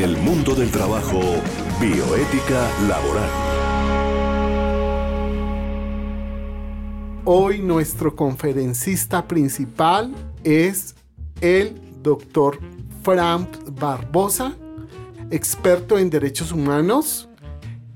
El 0.00 0.16
mundo 0.16 0.54
del 0.54 0.70
trabajo, 0.70 1.20
bioética 1.78 2.66
laboral. 2.88 3.28
Hoy 7.26 7.58
nuestro 7.58 8.16
conferencista 8.16 9.28
principal 9.28 10.14
es 10.42 10.94
el 11.42 11.78
doctor 12.02 12.60
Frank 13.02 13.50
Barbosa, 13.78 14.54
experto 15.30 15.98
en 15.98 16.08
derechos 16.08 16.50
humanos 16.50 17.28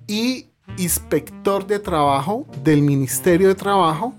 y 0.07 0.51
inspector 0.77 1.67
de 1.67 1.79
trabajo 1.79 2.47
del 2.63 2.83
Ministerio 2.83 3.49
de 3.49 3.55
Trabajo, 3.55 4.13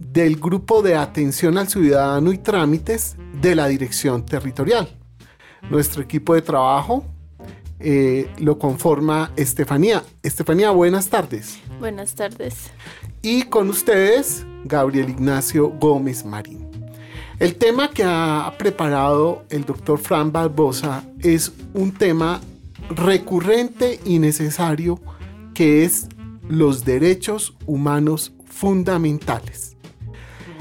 del 0.00 0.34
Grupo 0.34 0.82
de 0.82 0.96
Atención 0.96 1.58
al 1.58 1.68
Ciudadano 1.68 2.32
y 2.32 2.38
Trámites 2.38 3.16
de 3.40 3.54
la 3.54 3.68
Dirección 3.68 4.26
Territorial. 4.26 4.88
Nuestro 5.70 6.02
equipo 6.02 6.34
de 6.34 6.42
trabajo 6.42 7.04
eh, 7.80 8.30
lo 8.38 8.58
conforma 8.58 9.32
Estefanía. 9.36 10.04
Estefanía, 10.22 10.70
buenas 10.70 11.08
tardes. 11.08 11.58
Buenas 11.78 12.14
tardes. 12.14 12.70
Y 13.22 13.44
con 13.44 13.70
ustedes, 13.70 14.44
Gabriel 14.64 15.08
Ignacio 15.08 15.68
Gómez 15.68 16.24
Marín. 16.24 16.68
El 17.38 17.56
tema 17.56 17.88
que 17.90 18.04
ha 18.04 18.52
preparado 18.58 19.44
el 19.48 19.64
doctor 19.64 19.98
Fran 19.98 20.30
Barbosa 20.30 21.04
es 21.20 21.52
un 21.72 21.92
tema 21.92 22.40
recurrente 22.90 23.98
y 24.04 24.18
necesario 24.18 25.00
que 25.54 25.84
es 25.84 26.06
los 26.48 26.84
derechos 26.84 27.56
humanos 27.64 28.34
fundamentales. 28.44 29.76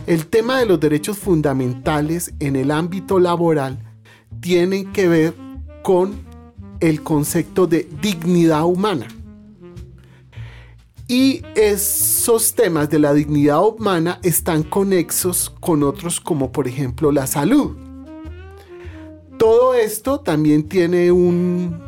El 0.07 0.27
tema 0.27 0.59
de 0.59 0.67
los 0.67 0.79
derechos 0.79 1.17
fundamentales 1.17 2.33
en 2.39 2.55
el 2.55 2.71
ámbito 2.71 3.19
laboral 3.19 3.77
tiene 4.39 4.89
que 4.93 5.09
ver 5.09 5.33
con 5.83 6.28
el 6.79 7.03
concepto 7.03 7.67
de 7.67 7.87
dignidad 8.01 8.65
humana. 8.65 9.07
Y 11.07 11.41
esos 11.55 12.53
temas 12.53 12.89
de 12.89 12.99
la 12.99 13.13
dignidad 13.13 13.63
humana 13.65 14.19
están 14.21 14.61
conexos 14.61 15.49
con 15.59 15.81
otros 15.81 16.19
como 16.19 16.51
por 16.51 16.67
ejemplo 16.67 17.11
la 17.11 17.25
salud. 17.25 17.75
Todo 19.39 19.73
esto 19.73 20.19
también 20.19 20.69
tiene 20.69 21.11
un 21.11 21.81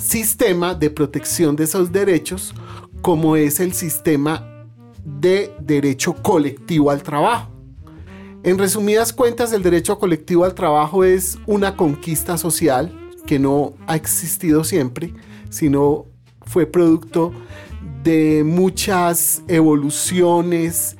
sistema 0.00 0.74
de 0.74 0.88
protección 0.88 1.56
de 1.56 1.64
esos 1.64 1.92
derechos 1.92 2.54
como 3.02 3.36
es 3.36 3.60
el 3.60 3.72
sistema 3.74 4.66
de 5.04 5.52
derecho 5.60 6.14
colectivo 6.14 6.90
al 6.90 7.02
trabajo. 7.02 7.50
En 8.42 8.56
resumidas 8.56 9.12
cuentas, 9.12 9.52
el 9.52 9.62
derecho 9.62 9.98
colectivo 9.98 10.44
al 10.44 10.54
trabajo 10.54 11.04
es 11.04 11.38
una 11.46 11.76
conquista 11.76 12.38
social 12.38 12.97
que 13.28 13.38
no 13.38 13.74
ha 13.86 13.94
existido 13.94 14.64
siempre, 14.64 15.12
sino 15.50 16.06
fue 16.46 16.64
producto 16.64 17.30
de 18.02 18.42
muchas 18.42 19.42
evoluciones 19.48 20.96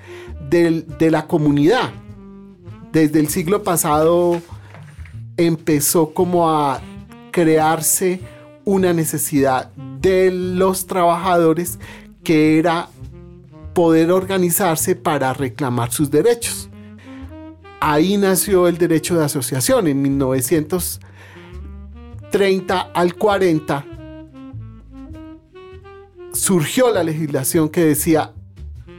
de 0.51 1.11
la 1.11 1.27
comunidad. 1.27 1.91
Desde 2.93 3.21
el 3.21 3.29
siglo 3.29 3.62
pasado 3.62 4.43
empezó 5.39 6.12
como 6.12 6.51
a 6.51 6.83
crearse 7.31 8.21
una 8.67 8.93
necesidad 8.93 9.73
de 9.99 10.31
los 10.31 10.87
trabajadores 10.87 11.79
que 12.25 12.59
era 12.59 12.91
poder 13.73 14.11
organizarse 14.11 14.95
para 14.97 15.33
reclamar 15.33 15.93
sus 15.93 16.11
derechos. 16.11 16.69
Ahí 17.81 18.19
nació 18.19 18.69
el 18.69 18.77
derecho 18.77 19.17
de 19.17 19.25
asociación 19.25 19.87
en 19.87 20.03
1930 22.31 22.81
al 22.95 23.15
40. 23.15 23.84
Surgió 26.33 26.93
la 26.93 27.03
legislación 27.03 27.69
que 27.69 27.84
decía 27.84 28.33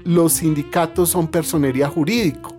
los 0.04 0.34
sindicatos 0.34 1.10
son 1.10 1.28
personería 1.28 1.88
jurídico. 1.88 2.56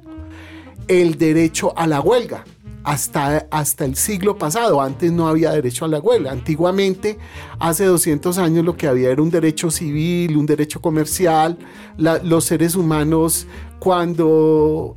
El 0.87 1.19
derecho 1.19 1.77
a 1.77 1.87
la 1.87 2.01
huelga 2.01 2.45
hasta, 2.85 3.47
hasta 3.51 3.85
el 3.85 3.97
siglo 3.97 4.39
pasado. 4.39 4.81
Antes 4.81 5.11
no 5.13 5.27
había 5.29 5.51
derecho 5.53 5.85
a 5.85 5.89
la 5.89 5.99
huelga. 5.99 6.31
Antiguamente, 6.31 7.19
hace 7.59 7.85
200 7.85 8.39
años, 8.39 8.65
lo 8.65 8.77
que 8.77 8.87
había 8.87 9.11
era 9.11 9.23
un 9.23 9.31
derecho 9.31 9.71
civil, 9.71 10.37
un 10.37 10.47
derecho 10.47 10.81
comercial. 10.81 11.59
los 11.97 12.45
seres 12.45 12.77
humanos, 12.77 13.47
cuando 13.79 14.97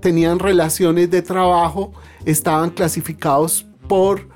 tenían 0.00 0.38
relaciones 0.38 1.10
de 1.10 1.22
trabajo, 1.22 1.92
estaban 2.24 2.70
clasificados 2.70 3.66
por, 3.88 4.28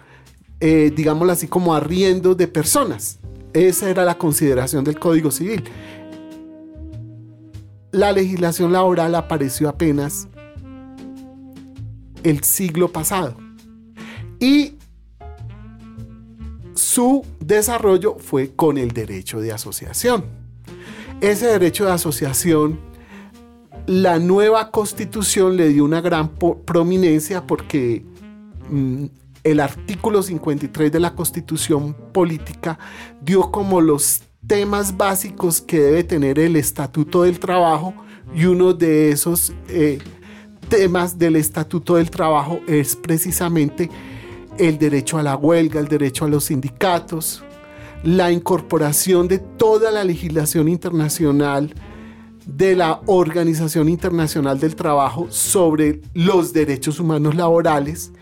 eh, 0.61 0.93
digámoslo 0.95 1.33
así, 1.33 1.49
como 1.49 1.75
arriendos 1.75 2.37
de 2.37 2.49
personas. 2.49 3.19
Esa 3.53 3.89
era 3.89 4.05
la 4.05 4.19
consideración 4.19 4.85
del 4.85 4.99
Código 4.99 5.31
Civil. 5.31 5.65
La 7.93 8.11
legislación 8.13 8.73
laboral 8.73 9.15
apareció 9.15 9.69
apenas 9.69 10.29
el 12.25 12.43
siglo 12.43 12.91
pasado. 12.91 13.37
Y 14.41 14.75
su 16.75 17.25
desarrollo 17.39 18.17
fue 18.19 18.55
con 18.55 18.79
el 18.79 18.91
derecho 18.91 19.41
de 19.41 19.53
asociación. 19.53 20.25
Ese 21.21 21.47
derecho 21.47 21.85
de 21.85 21.93
asociación, 21.93 22.81
la 23.87 24.19
nueva 24.19 24.71
constitución 24.71 25.57
le 25.57 25.69
dio 25.69 25.85
una 25.85 26.01
gran 26.01 26.31
prominencia 26.37 27.47
porque 27.47 28.05
mm, 28.69 29.07
el 29.45 29.61
artículo 29.61 30.23
53 30.23 30.91
de 30.91 31.01
la 31.01 31.15
constitución 31.15 31.95
política 32.13 32.79
dio 33.21 33.51
como 33.51 33.81
los 33.81 34.23
temas 34.47 34.97
básicos 34.97 35.61
que 35.61 35.79
debe 35.79 36.05
tener 36.05 36.39
el 36.39 36.57
estatuto 36.57 37.23
del 37.23 37.39
trabajo 37.39 37.95
y 38.35 38.47
uno 38.47 38.73
de 38.73 39.11
esos 39.11 39.53
eh, 39.69 39.99
temas 40.69 41.19
del 41.19 41.37
Estatuto 41.37 41.97
del 41.97 42.11
Trabajo 42.11 42.61
es 42.67 42.97
precisamente 42.97 43.91
el 44.59 44.79
derecho 44.79 45.19
a 45.19 45.23
la 45.23 45.37
huelga, 45.37 45.81
el 45.81 45.89
derecho 45.89 46.25
a 46.25 46.29
los 46.29 46.45
sindicatos, 46.45 47.45
la 48.03 48.31
incorporación 48.33 49.29
de 49.29 49.39
toda 49.39 49.91
la 49.91 50.05
legislación 50.05 50.69
internacional 50.69 51.75
de 52.47 52.77
la 52.77 53.01
Organización 53.07 53.89
Internacional 53.89 54.61
del 54.61 54.77
Trabajo 54.77 55.27
sobre 55.31 56.03
los 56.13 56.53
derechos 56.53 57.01
humanos 57.01 57.35
laborales 57.35 58.13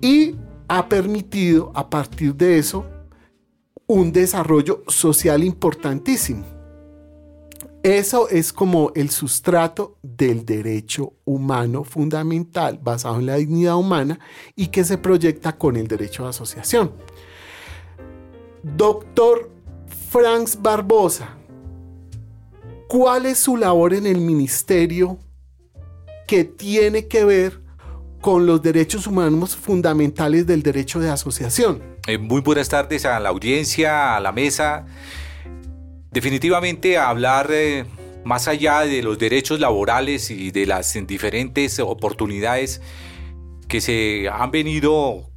y 0.00 0.36
ha 0.74 0.88
permitido 0.88 1.70
a 1.74 1.90
partir 1.90 2.34
de 2.34 2.56
eso 2.56 2.86
un 3.86 4.10
desarrollo 4.10 4.82
social 4.88 5.44
importantísimo. 5.44 6.46
Eso 7.82 8.26
es 8.30 8.54
como 8.54 8.90
el 8.94 9.10
sustrato 9.10 9.98
del 10.02 10.46
derecho 10.46 11.12
humano 11.26 11.84
fundamental 11.84 12.80
basado 12.82 13.18
en 13.18 13.26
la 13.26 13.36
dignidad 13.36 13.76
humana 13.76 14.18
y 14.56 14.68
que 14.68 14.82
se 14.82 14.96
proyecta 14.96 15.58
con 15.58 15.76
el 15.76 15.88
derecho 15.88 16.22
de 16.22 16.30
asociación. 16.30 16.92
Doctor 18.62 19.50
Franz 20.08 20.56
Barbosa, 20.58 21.36
¿cuál 22.88 23.26
es 23.26 23.40
su 23.40 23.58
labor 23.58 23.92
en 23.92 24.06
el 24.06 24.22
ministerio 24.22 25.18
que 26.26 26.44
tiene 26.44 27.08
que 27.08 27.26
ver 27.26 27.61
con 28.22 28.46
los 28.46 28.62
derechos 28.62 29.08
humanos 29.08 29.56
fundamentales 29.56 30.46
del 30.46 30.62
derecho 30.62 31.00
de 31.00 31.10
asociación? 31.10 31.82
Eh, 32.06 32.16
muy 32.16 32.40
buenas 32.40 32.68
tardes 32.68 33.04
a 33.04 33.18
la 33.18 33.28
audiencia, 33.28 34.16
a 34.16 34.20
la 34.20 34.30
mesa. 34.30 34.86
Definitivamente 36.12 36.96
hablar 36.96 37.48
eh, 37.50 37.84
más 38.24 38.46
allá 38.46 38.82
de 38.82 39.02
los 39.02 39.18
derechos 39.18 39.58
laborales 39.58 40.30
y 40.30 40.52
de 40.52 40.66
las 40.66 40.96
diferentes 41.06 41.80
oportunidades 41.80 42.80
que 43.66 43.80
se 43.80 44.28
han 44.32 44.52
venido 44.52 45.28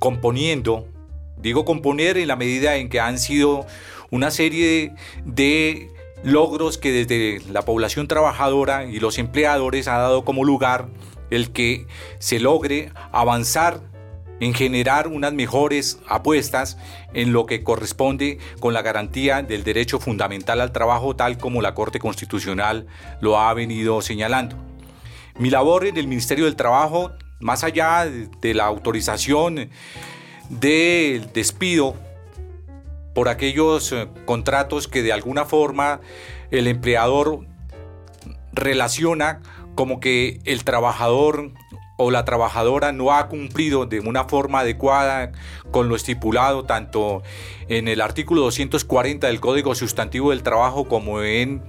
componiendo, 0.00 0.88
digo 1.36 1.64
componer 1.64 2.18
en 2.18 2.26
la 2.26 2.36
medida 2.36 2.76
en 2.76 2.88
que 2.88 2.98
han 2.98 3.20
sido 3.20 3.64
una 4.10 4.32
serie 4.32 4.92
de 5.24 5.90
logros 6.24 6.78
que 6.78 6.90
desde 6.90 7.48
la 7.52 7.62
población 7.62 8.08
trabajadora 8.08 8.86
y 8.86 8.98
los 8.98 9.18
empleadores 9.18 9.86
ha 9.86 9.98
dado 9.98 10.24
como 10.24 10.44
lugar 10.44 10.88
el 11.30 11.52
que 11.52 11.86
se 12.18 12.38
logre 12.40 12.92
avanzar 13.12 13.80
en 14.40 14.54
generar 14.54 15.08
unas 15.08 15.32
mejores 15.32 15.98
apuestas 16.08 16.78
en 17.12 17.32
lo 17.32 17.46
que 17.46 17.62
corresponde 17.62 18.38
con 18.60 18.72
la 18.72 18.82
garantía 18.82 19.42
del 19.42 19.64
derecho 19.64 19.98
fundamental 19.98 20.60
al 20.60 20.72
trabajo 20.72 21.16
tal 21.16 21.38
como 21.38 21.60
la 21.60 21.74
Corte 21.74 21.98
Constitucional 21.98 22.86
lo 23.20 23.38
ha 23.38 23.52
venido 23.54 24.00
señalando. 24.00 24.56
Mi 25.38 25.50
labor 25.50 25.86
en 25.86 25.96
el 25.96 26.08
Ministerio 26.08 26.44
del 26.44 26.56
Trabajo, 26.56 27.12
más 27.40 27.64
allá 27.64 28.06
de 28.06 28.54
la 28.54 28.66
autorización 28.66 29.70
del 30.48 31.32
despido 31.32 31.94
por 33.14 33.28
aquellos 33.28 33.92
eh, 33.92 34.08
contratos 34.24 34.88
que 34.88 35.02
de 35.02 35.12
alguna 35.12 35.44
forma 35.44 36.00
el 36.50 36.66
empleador 36.66 37.46
relaciona 38.52 39.40
como 39.78 40.00
que 40.00 40.40
el 40.44 40.64
trabajador 40.64 41.52
o 41.98 42.10
la 42.10 42.24
trabajadora 42.24 42.90
no 42.90 43.12
ha 43.12 43.28
cumplido 43.28 43.86
de 43.86 44.00
una 44.00 44.24
forma 44.24 44.58
adecuada 44.58 45.30
con 45.70 45.88
lo 45.88 45.94
estipulado 45.94 46.64
tanto 46.64 47.22
en 47.68 47.86
el 47.86 48.00
artículo 48.00 48.40
240 48.40 49.28
del 49.28 49.38
Código 49.38 49.76
Sustantivo 49.76 50.30
del 50.30 50.42
Trabajo 50.42 50.88
como 50.88 51.22
en 51.22 51.62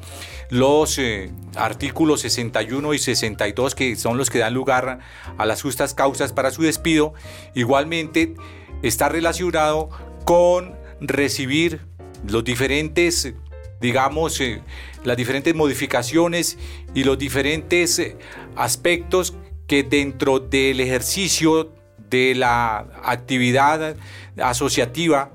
los 0.50 0.98
eh, 0.98 1.32
artículos 1.56 2.22
61 2.22 2.96
y 2.96 2.98
62 2.98 3.76
que 3.76 3.96
son 3.96 4.18
los 4.18 4.32
que 4.32 4.40
dan 4.40 4.56
lugar 4.56 5.02
a 5.38 5.46
las 5.46 5.62
justas 5.62 5.94
causas 5.94 6.34
para 6.34 6.50
su 6.50 6.64
despido, 6.64 7.14
igualmente 7.54 8.34
está 8.82 9.08
relacionado 9.08 9.92
con 10.26 10.74
recibir 11.00 11.82
los 12.28 12.44
diferentes 12.44 13.36
digamos, 13.80 14.40
eh, 14.42 14.62
las 15.04 15.18
diferentes 15.18 15.56
modificaciones 15.56 16.58
y 16.94 17.04
los 17.04 17.18
diferentes 17.18 18.00
eh, 18.00 18.18
aspectos 18.56 19.36
que 19.68 19.84
dentro 19.84 20.40
del 20.40 20.80
ejercicio 20.80 21.74
de 22.10 22.34
la 22.36 22.88
actividad 23.04 23.96
asociativa 24.38 25.32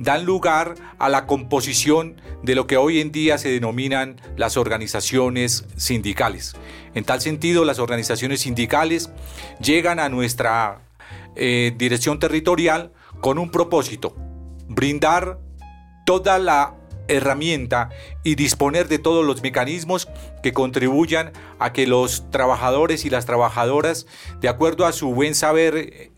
dan 0.00 0.24
lugar 0.24 0.74
a 0.98 1.10
la 1.10 1.26
composición 1.26 2.20
de 2.42 2.54
lo 2.54 2.66
que 2.66 2.78
hoy 2.78 3.00
en 3.00 3.12
día 3.12 3.36
se 3.36 3.50
denominan 3.50 4.18
las 4.36 4.56
organizaciones 4.56 5.66
sindicales. 5.76 6.54
En 6.94 7.04
tal 7.04 7.20
sentido, 7.20 7.66
las 7.66 7.78
organizaciones 7.78 8.40
sindicales 8.40 9.10
llegan 9.60 10.00
a 10.00 10.08
nuestra 10.08 10.80
eh, 11.36 11.74
dirección 11.76 12.18
territorial 12.18 12.92
con 13.20 13.38
un 13.38 13.50
propósito, 13.50 14.16
brindar 14.68 15.38
toda 16.06 16.38
la 16.38 16.74
herramienta 17.10 17.90
y 18.24 18.34
disponer 18.36 18.88
de 18.88 18.98
todos 18.98 19.24
los 19.24 19.42
mecanismos 19.42 20.08
que 20.42 20.52
contribuyan 20.52 21.32
a 21.58 21.72
que 21.72 21.86
los 21.86 22.30
trabajadores 22.30 23.04
y 23.04 23.10
las 23.10 23.26
trabajadoras, 23.26 24.06
de 24.40 24.48
acuerdo 24.48 24.86
a 24.86 24.92
su 24.92 25.12
buen 25.12 25.34
saber 25.34 26.10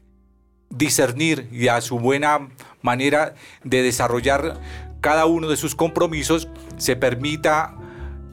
discernir 0.71 1.49
y 1.53 1.69
a 1.69 1.81
su 1.81 1.99
buena 1.99 2.49
manera 2.81 3.35
de 3.65 3.83
desarrollar 3.83 4.61
cada 5.01 5.27
uno 5.27 5.49
de 5.49 5.57
sus 5.57 5.75
compromisos, 5.75 6.49
se 6.77 6.97
permita 6.97 7.77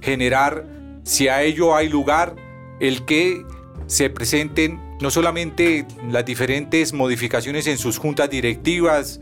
generar, 0.02 0.66
si 1.04 1.28
a 1.28 1.42
ello 1.42 1.76
hay 1.76 1.90
lugar, 1.90 2.36
el 2.80 3.06
que 3.06 3.44
se 3.88 4.10
presenten 4.10 4.80
no 5.02 5.10
solamente 5.12 5.86
las 6.10 6.26
diferentes 6.26 6.94
modificaciones 6.94 7.68
en 7.68 7.78
sus 7.78 7.98
juntas 7.98 8.30
directivas, 8.30 9.20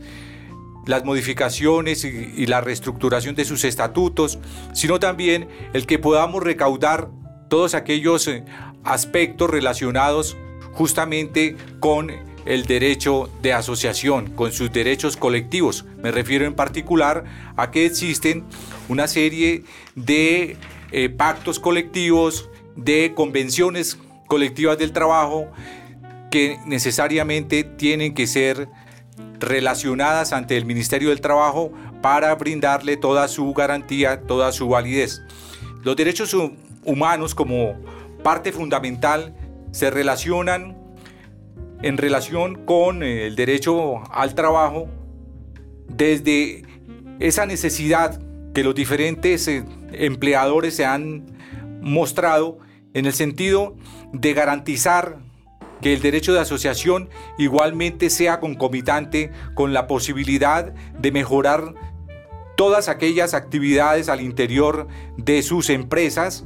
las 0.88 1.04
modificaciones 1.04 2.02
y, 2.04 2.46
la 2.46 2.62
reestructuración 2.62 3.34
de 3.34 3.44
sus 3.44 3.64
estatutos, 3.64 4.38
sino 4.72 4.98
también 4.98 5.46
el 5.74 5.86
que 5.86 5.98
podamos 5.98 6.42
recaudar 6.42 7.10
todos 7.50 7.74
aquellos 7.74 8.26
eh, 8.26 8.42
aspectos 8.84 9.50
relacionados 9.50 10.38
justamente 10.72 11.56
con 11.78 12.10
el 12.46 12.64
derecho 12.64 13.28
de 13.42 13.52
asociación, 13.52 14.30
con 14.30 14.50
sus 14.50 14.72
derechos 14.72 15.18
colectivos. 15.18 15.84
Me 16.02 16.10
refiero 16.10 16.46
en 16.46 16.54
particular 16.54 17.24
a 17.54 17.70
que 17.70 17.84
existen 17.84 18.44
una 18.88 19.08
serie 19.08 19.64
de 19.94 20.56
eh, 20.90 21.10
pactos 21.10 21.60
colectivos, 21.60 22.48
de 22.76 23.12
convenciones 23.14 23.98
colectivas 24.26 24.78
del 24.78 24.92
trabajo 24.92 25.48
que 26.30 26.58
necesariamente 26.64 27.62
tienen 27.62 28.14
que 28.14 28.26
ser 28.26 28.70
relacionadas 29.38 30.32
ante 30.32 30.56
el 30.56 30.64
Ministerio 30.64 31.10
del 31.10 31.20
Trabajo 31.20 31.72
para 32.02 32.34
brindarle 32.34 32.96
toda 32.96 33.28
su 33.28 33.52
garantía, 33.54 34.22
toda 34.22 34.52
su 34.52 34.68
validez. 34.68 35.22
Los 35.82 35.96
derechos 35.96 36.36
humanos 36.84 37.34
como 37.34 37.76
parte 38.22 38.52
fundamental 38.52 39.34
se 39.72 39.90
relacionan 39.90 40.76
en 41.82 41.96
relación 41.96 42.64
con 42.64 43.02
eh, 43.02 43.26
el 43.26 43.36
derecho 43.36 44.02
al 44.12 44.34
trabajo 44.34 44.88
desde 45.88 46.64
esa 47.20 47.46
necesidad 47.46 48.20
que 48.52 48.64
los 48.64 48.74
diferentes 48.74 49.46
eh, 49.48 49.64
empleadores 49.92 50.74
se 50.74 50.84
han 50.84 51.26
mostrado 51.80 52.58
en 52.94 53.06
el 53.06 53.12
sentido 53.12 53.76
de 54.12 54.34
garantizar 54.34 55.18
que 55.80 55.92
el 55.92 56.00
derecho 56.00 56.32
de 56.32 56.40
asociación 56.40 57.08
igualmente 57.38 58.10
sea 58.10 58.40
concomitante 58.40 59.30
con 59.54 59.72
la 59.72 59.86
posibilidad 59.86 60.72
de 60.98 61.12
mejorar 61.12 61.74
todas 62.56 62.88
aquellas 62.88 63.34
actividades 63.34 64.08
al 64.08 64.20
interior 64.20 64.88
de 65.16 65.42
sus 65.42 65.70
empresas 65.70 66.44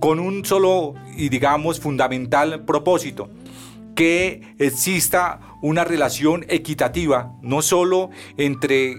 con 0.00 0.20
un 0.20 0.44
solo 0.44 0.94
y 1.16 1.28
digamos 1.30 1.80
fundamental 1.80 2.64
propósito, 2.64 3.30
que 3.94 4.54
exista 4.58 5.40
una 5.60 5.84
relación 5.84 6.44
equitativa, 6.48 7.32
no 7.42 7.62
solo 7.62 8.10
entre 8.36 8.96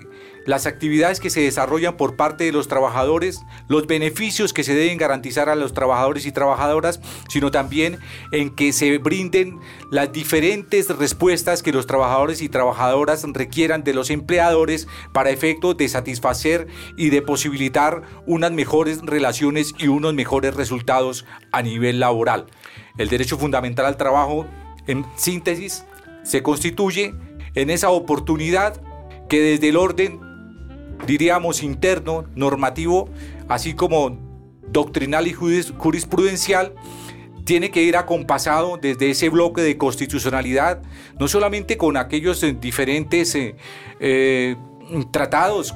las 0.50 0.66
actividades 0.66 1.20
que 1.20 1.30
se 1.30 1.42
desarrollan 1.42 1.96
por 1.96 2.16
parte 2.16 2.44
de 2.44 2.52
los 2.52 2.68
trabajadores, 2.68 3.46
los 3.68 3.86
beneficios 3.86 4.52
que 4.52 4.64
se 4.64 4.74
deben 4.74 4.98
garantizar 4.98 5.48
a 5.48 5.54
los 5.54 5.76
trabajadores 5.76 6.26
y 6.26 6.32
trabajadoras, 6.32 7.00
sino 7.30 7.52
también 7.52 8.00
en 8.32 8.50
que 8.56 8.74
se 8.74 8.98
brinden 8.98 9.60
las 9.92 10.12
diferentes 10.12 10.90
respuestas 10.90 11.62
que 11.62 11.72
los 11.72 11.86
trabajadores 11.86 12.42
y 12.42 12.50
trabajadoras 12.50 13.24
requieran 13.32 13.84
de 13.84 13.94
los 13.94 14.10
empleadores 14.10 14.88
para 15.14 15.30
efecto 15.30 15.76
de 15.76 15.88
satisfacer 15.88 16.66
y 16.98 17.12
de 17.12 17.22
posibilitar 17.22 18.02
unas 18.26 18.52
mejores 18.52 19.02
relaciones 19.04 19.76
y 19.78 19.88
unos 19.88 20.16
mejores 20.16 20.56
resultados 20.56 21.28
a 21.52 21.62
nivel 21.62 22.00
laboral. 22.00 22.48
El 22.98 23.10
derecho 23.10 23.38
fundamental 23.38 23.86
al 23.86 23.98
trabajo, 23.98 24.48
en 24.88 25.06
síntesis, 25.16 25.86
se 26.24 26.42
constituye 26.42 27.14
en 27.54 27.70
esa 27.70 27.92
oportunidad 27.92 28.82
que 29.30 29.42
desde 29.42 29.70
el 29.70 29.78
orden 29.78 30.29
diríamos, 31.06 31.64
interno, 31.64 32.26
normativo, 32.36 33.10
así 33.48 33.74
como 33.74 34.18
doctrinal 34.72 35.28
y 35.28 35.34
jurisprudencial, 35.34 36.74
tiene 37.50 37.72
que 37.72 37.82
ir 37.82 37.98
acompasado 37.98 38.78
desde 38.80 39.10
ese 39.10 39.30
bloque 39.30 39.62
de 39.62 39.76
constitucionalidad, 39.76 40.84
no 41.20 41.28
solamente 41.28 41.78
con 41.78 41.98
aquellos 41.98 42.44
eh, 42.44 42.54
diferentes 42.54 43.34
eh, 43.34 43.56
eh, 44.00 44.56
tratados 45.12 45.74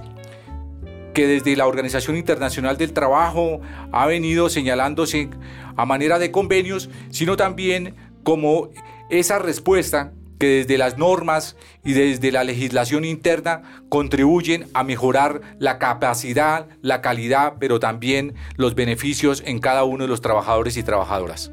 que 1.16 1.26
desde 1.26 1.56
la 1.56 1.66
Organización 1.66 2.16
Internacional 2.16 2.78
del 2.78 2.94
Trabajo 2.94 3.62
ha 3.92 4.06
venido 4.06 4.50
señalándose 4.50 5.30
a 5.76 5.86
manera 5.86 6.20
de 6.20 6.32
convenios, 6.32 6.92
sino 7.10 7.38
también 7.38 7.96
como 8.24 8.70
esa 9.10 9.40
respuesta 9.40 10.14
desde 10.46 10.78
las 10.78 10.98
normas 10.98 11.56
y 11.84 11.94
desde 11.94 12.32
la 12.32 12.44
legislación 12.44 13.06
interna 13.06 13.84
contribuyen 13.90 14.68
a 14.74 14.84
mejorar 14.84 15.42
la 15.60 15.80
capacidad, 15.80 16.68
la 16.82 17.02
calidad, 17.02 17.56
pero 17.60 17.80
también 17.80 18.36
los 18.56 18.76
beneficios 18.76 19.44
en 19.46 19.60
cada 19.60 19.84
uno 19.84 20.04
de 20.04 20.08
los 20.08 20.22
trabajadores 20.22 20.78
y 20.78 20.84
trabajadoras. 20.84 21.52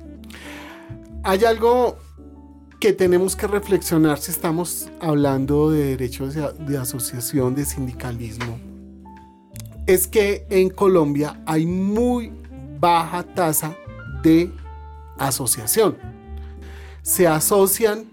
Hay 1.22 1.44
algo 1.44 1.98
que 2.80 2.94
tenemos 2.94 3.36
que 3.36 3.46
reflexionar 3.46 4.18
si 4.18 4.30
estamos 4.30 4.88
hablando 5.00 5.70
de 5.70 5.96
derechos 5.96 6.34
de 6.34 6.78
asociación, 6.78 7.54
de 7.54 7.66
sindicalismo. 7.66 8.58
Es 9.86 10.06
que 10.06 10.46
en 10.48 10.70
Colombia 10.70 11.42
hay 11.44 11.66
muy 11.66 12.32
baja 12.80 13.22
tasa 13.22 13.76
de 14.22 14.50
asociación. 15.18 15.98
Se 17.02 17.26
asocian 17.26 18.09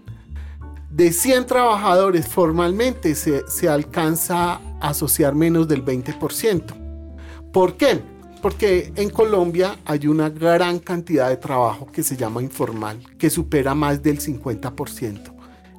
de 0.98 1.12
100 1.12 1.46
trabajadores 1.46 2.26
formalmente 2.26 3.14
se, 3.14 3.68
alcanza 3.68 4.54
a 4.54 4.88
asociar 4.88 5.32
menos 5.32 5.68
del 5.68 5.84
20%. 5.84 7.52
¿Por 7.52 7.76
qué? 7.76 8.00
Porque 8.42 8.92
en 8.96 9.08
Colombia 9.08 9.78
hay 9.84 10.08
una 10.08 10.28
gran 10.28 10.80
cantidad 10.80 11.28
de 11.28 11.36
trabajo 11.36 11.86
que 11.86 12.02
se 12.02 12.16
llama 12.16 12.42
informal, 12.42 12.98
que 13.16 13.30
supera 13.30 13.76
más 13.76 14.02
del 14.02 14.18
50%. 14.18 15.32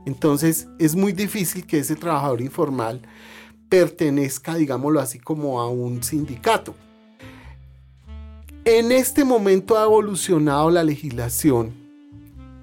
Entonces 0.06 0.70
es 0.80 0.96
muy 0.96 1.12
difícil 1.12 1.68
que 1.68 1.80
ese 1.80 1.98
trabajador 1.98 2.40
informal 2.40 3.02
pertenezca, 3.68 4.56
digámoslo 4.56 5.02
así, 5.02 5.20
como 5.20 5.60
a 5.60 5.68
un 5.68 6.02
sindicato. 6.02 6.76
En 8.64 8.94
este 8.94 9.26
momento 9.26 9.78
ha 9.78 9.84
evolucionado 9.84 10.72
la 10.72 10.86
legislación 10.86 11.89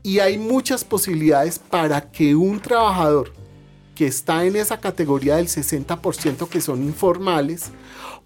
y 0.06 0.20
hay 0.20 0.38
muchas 0.38 0.84
posibilidades 0.84 1.58
para 1.58 2.12
que 2.12 2.36
un 2.36 2.60
trabajador 2.60 3.32
que 3.96 4.06
está 4.06 4.44
en 4.44 4.54
esa 4.54 4.78
categoría 4.78 5.34
del 5.34 5.48
60% 5.48 6.48
que 6.48 6.60
son 6.60 6.84
informales 6.84 7.72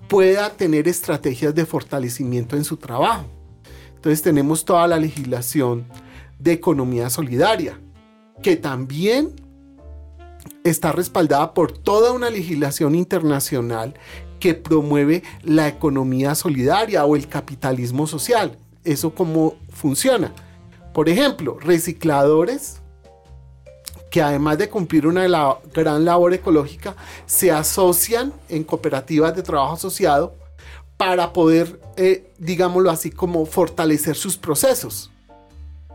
pueda 0.07 0.51
tener 0.51 0.89
estrategias 0.89 1.55
de 1.55 1.65
fortalecimiento 1.65 2.55
en 2.55 2.65
su 2.65 2.77
trabajo. 2.77 3.25
Entonces 3.95 4.21
tenemos 4.21 4.67
toda 4.67 4.87
la 4.87 4.99
legislación 4.99 5.87
de 6.39 6.53
economía 6.53 7.09
solidaria, 7.09 7.81
que 8.43 8.57
también 8.57 9.31
está 10.65 10.93
respaldada 10.93 11.55
por 11.55 11.73
toda 11.73 12.13
una 12.13 12.29
legislación 12.29 12.95
internacional 12.95 13.95
que 14.39 14.53
promueve 14.53 15.23
la 15.45 15.67
economía 15.69 16.35
solidaria 16.35 17.07
o 17.07 17.17
el 17.17 17.27
capitalismo 17.27 18.07
social. 18.07 18.59
¿Eso 18.85 19.15
cómo 19.15 19.55
funciona? 19.71 20.35
Por 20.93 21.09
ejemplo, 21.09 21.59
recicladores 21.61 22.81
que 24.11 24.21
además 24.21 24.59
de 24.59 24.69
cumplir 24.69 25.07
una 25.07 25.27
gran 25.73 26.05
labor 26.05 26.35
ecológica, 26.35 26.97
se 27.27 27.53
asocian 27.53 28.33
en 28.49 28.65
cooperativas 28.65 29.35
de 29.35 29.43
trabajo 29.43 29.75
asociado 29.75 30.35
para 30.97 31.33
poder, 31.33 31.81
eh, 31.97 32.31
digámoslo 32.37 32.91
así, 32.91 33.11
como 33.11 33.47
fortalecer 33.47 34.17
sus 34.17 34.37
procesos. 34.37 35.11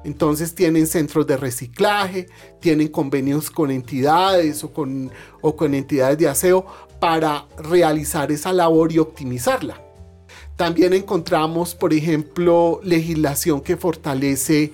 Entonces 0.06 0.56
tienen 0.56 0.88
centros 0.88 1.28
de 1.28 1.36
reciclaje, 1.36 2.28
tienen 2.62 2.88
convenios 2.88 3.52
con 3.52 3.70
entidades 3.70 4.64
o 4.64 4.72
con, 4.72 5.12
o 5.42 5.56
con 5.56 5.74
entidades 5.74 6.18
de 6.18 6.30
aseo 6.30 6.66
para 7.00 7.46
realizar 7.58 8.32
esa 8.32 8.54
labor 8.54 8.92
y 8.94 9.00
optimizarla. 9.00 9.85
También 10.56 10.94
encontramos, 10.94 11.76
por 11.76 11.94
ejemplo, 11.94 12.80
legislación 12.84 13.60
que 13.60 13.76
fortalece 13.76 14.72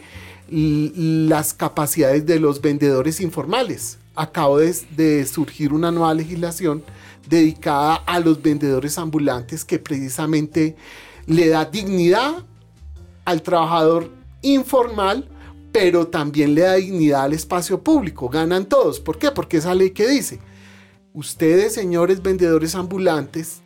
las 0.51 1.53
capacidades 1.53 2.25
de 2.25 2.39
los 2.39 2.61
vendedores 2.61 3.19
informales. 3.19 3.97
Acabo 4.13 4.59
de, 4.59 5.25
surgir 5.25 5.73
una 5.73 5.91
nueva 5.91 6.13
legislación 6.13 6.83
dedicada 7.27 7.95
a 7.95 8.19
los 8.19 8.41
vendedores 8.41 8.97
ambulantes 8.97 9.65
que 9.65 9.79
precisamente 9.79 10.75
le 11.25 11.47
da 11.47 11.65
dignidad 11.65 12.43
al 13.25 13.41
trabajador 13.41 14.11
informal, 14.41 15.29
pero 15.71 16.07
también 16.07 16.53
le 16.53 16.61
da 16.61 16.73
dignidad 16.73 17.23
al 17.23 17.33
espacio 17.33 17.81
público. 17.81 18.29
Ganan 18.29 18.65
todos. 18.65 18.99
¿Por 18.99 19.17
qué? 19.17 19.31
Porque 19.31 19.57
esa 19.57 19.73
ley 19.73 19.91
que 19.91 20.07
dice, 20.07 20.39
ustedes 21.13 21.73
señores 21.73 22.21
vendedores 22.21 22.75
ambulantes 22.75 23.60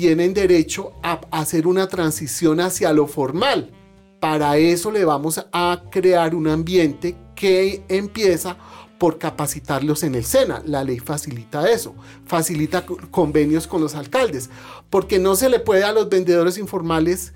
tienen 0.00 0.32
derecho 0.32 0.94
a 1.02 1.20
hacer 1.30 1.66
una 1.66 1.86
transición 1.86 2.58
hacia 2.58 2.90
lo 2.94 3.06
formal. 3.06 3.70
Para 4.18 4.56
eso 4.56 4.90
le 4.90 5.04
vamos 5.04 5.44
a 5.52 5.82
crear 5.90 6.34
un 6.34 6.48
ambiente 6.48 7.16
que 7.34 7.84
empieza 7.86 8.56
por 8.98 9.18
capacitarlos 9.18 10.02
en 10.02 10.14
el 10.14 10.24
SENA. 10.24 10.62
La 10.64 10.84
ley 10.84 11.00
facilita 11.00 11.70
eso, 11.70 11.94
facilita 12.24 12.86
convenios 13.10 13.66
con 13.66 13.82
los 13.82 13.94
alcaldes, 13.94 14.48
porque 14.88 15.18
no 15.18 15.36
se 15.36 15.50
le 15.50 15.60
puede 15.60 15.84
a 15.84 15.92
los 15.92 16.08
vendedores 16.08 16.56
informales, 16.56 17.34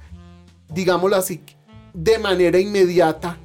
digámoslo 0.71 1.16
así, 1.16 1.42
de 1.92 2.18
manera 2.18 2.59
inmediata 2.59 3.37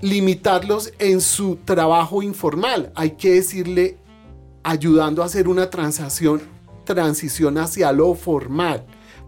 limitarlos 0.00 0.92
en 0.98 1.20
su 1.20 1.60
trabajo 1.64 2.24
informal. 2.24 2.90
Hay 2.96 3.12
que 3.12 3.34
decirle, 3.34 3.98
ayudando 4.64 5.22
a 5.22 5.26
hacer 5.26 5.46
una 5.46 5.70
transacción, 5.70 6.51
transición 6.84 7.58
hacia 7.58 7.92
lo 7.92 8.14
formal. 8.14 8.84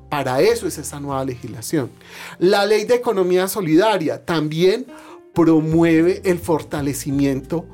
Para 0.08 0.40
eso 0.40 0.66
es 0.66 0.78
esa 0.78 1.00
nueva 1.00 1.24
legislación. 1.24 1.90
La 2.38 2.66
ley 2.66 2.84
de 2.84 2.94
economía 2.94 3.48
solidaria 3.48 4.24
también 4.24 4.86
promueve 5.34 6.22
el 6.24 6.38
fortalecimiento 6.38 7.66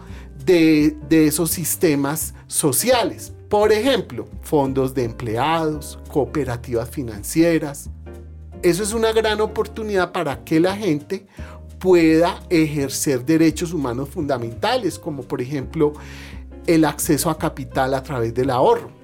de, 0.45 0.97
esos 1.11 1.51
sistemas 1.51 2.35
sociales. 2.47 3.33
Por 3.49 3.73
ejemplo, 3.73 4.27
fondos 4.43 4.95
de 4.95 5.05
empleados, 5.05 5.99
cooperativas 6.09 6.89
financieras. 6.89 7.91
Eso 8.63 8.83
es 8.83 8.93
una 8.93 9.13
gran 9.13 9.41
oportunidad 9.41 10.13
para 10.13 10.45
que 10.45 10.61
la 10.61 10.77
gente 10.77 11.27
pueda 11.79 12.41
ejercer 12.51 13.25
derechos 13.25 13.73
humanos 13.73 14.11
fundamentales, 14.11 14.99
como 14.99 15.23
por 15.23 15.41
ejemplo 15.41 15.95
el 16.67 16.85
acceso 16.85 17.31
a 17.31 17.39
capital 17.39 17.95
a 17.95 18.03
través 18.03 18.35
del 18.35 18.51
ahorro. 18.51 19.00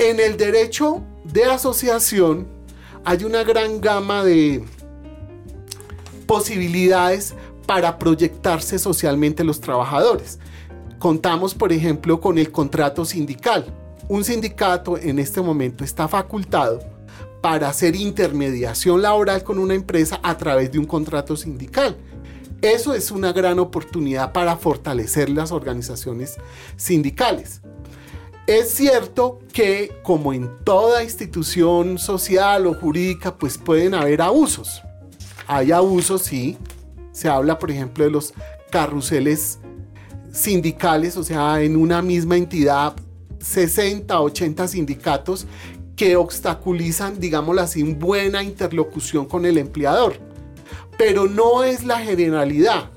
En 0.00 0.18
el 0.18 0.38
derecho 0.38 1.02
de 1.24 1.44
asociación 1.44 2.48
hay 3.04 3.22
una 3.24 3.44
gran 3.44 3.82
gama 3.82 4.24
de, 4.24 4.64
posibilidades 6.26 7.34
para 7.66 7.98
proyectarse 7.98 8.78
socialmente 8.78 9.44
los 9.44 9.60
trabajadores. 9.60 10.38
Contamos, 10.98 11.54
por 11.54 11.70
ejemplo, 11.70 12.18
con 12.18 12.38
el 12.38 12.50
contrato 12.50 13.04
sindical. 13.04 13.66
Un 14.08 14.24
sindicato 14.24 14.96
en 14.96 15.18
este 15.18 15.42
momento 15.42 15.84
está 15.84 16.08
facultado 16.08 16.80
para 17.42 17.68
hacer 17.68 17.94
intermediación 17.94 19.02
laboral 19.02 19.44
con 19.44 19.58
una 19.58 19.74
empresa 19.74 20.18
a 20.22 20.34
través 20.38 20.72
de 20.72 20.78
un 20.78 20.86
contrato 20.86 21.36
sindical. 21.36 21.94
Eso 22.62 22.94
es 22.94 23.10
una 23.10 23.34
gran 23.34 23.58
oportunidad 23.58 24.32
para 24.32 24.56
fortalecer 24.56 25.28
las 25.28 25.52
organizaciones 25.52 26.38
sindicales. 26.78 27.60
Es 28.50 28.70
cierto 28.70 29.38
que 29.52 30.00
como 30.02 30.32
en 30.32 30.50
toda 30.64 31.04
institución 31.04 31.98
social 31.98 32.66
o 32.66 32.74
jurídica, 32.74 33.36
pues 33.36 33.56
pueden 33.56 33.94
haber 33.94 34.20
abusos 34.20 34.82
hay 35.52 35.72
abusos, 35.72 36.22
sí. 36.22 36.56
Se 37.10 37.28
habla, 37.28 37.58
por 37.58 37.72
ejemplo, 37.72 38.04
de 38.04 38.10
los 38.10 38.32
carruseles 38.70 39.58
sindicales, 40.30 41.16
o 41.16 41.24
sea, 41.24 41.60
en 41.60 41.74
una 41.74 42.02
misma 42.02 42.36
entidad, 42.36 42.94
60, 43.40 44.20
80 44.20 44.68
sindicatos 44.68 45.48
que 45.96 46.14
obstaculizan, 46.14 47.18
digámoslo 47.18 47.62
así, 47.62 47.82
buena 47.82 48.44
interlocución 48.44 49.26
con 49.26 49.44
el 49.44 49.58
empleador. 49.58 50.20
Pero 50.96 51.26
no 51.26 51.64
es 51.64 51.82
la 51.82 51.98
generalidad. 51.98 52.90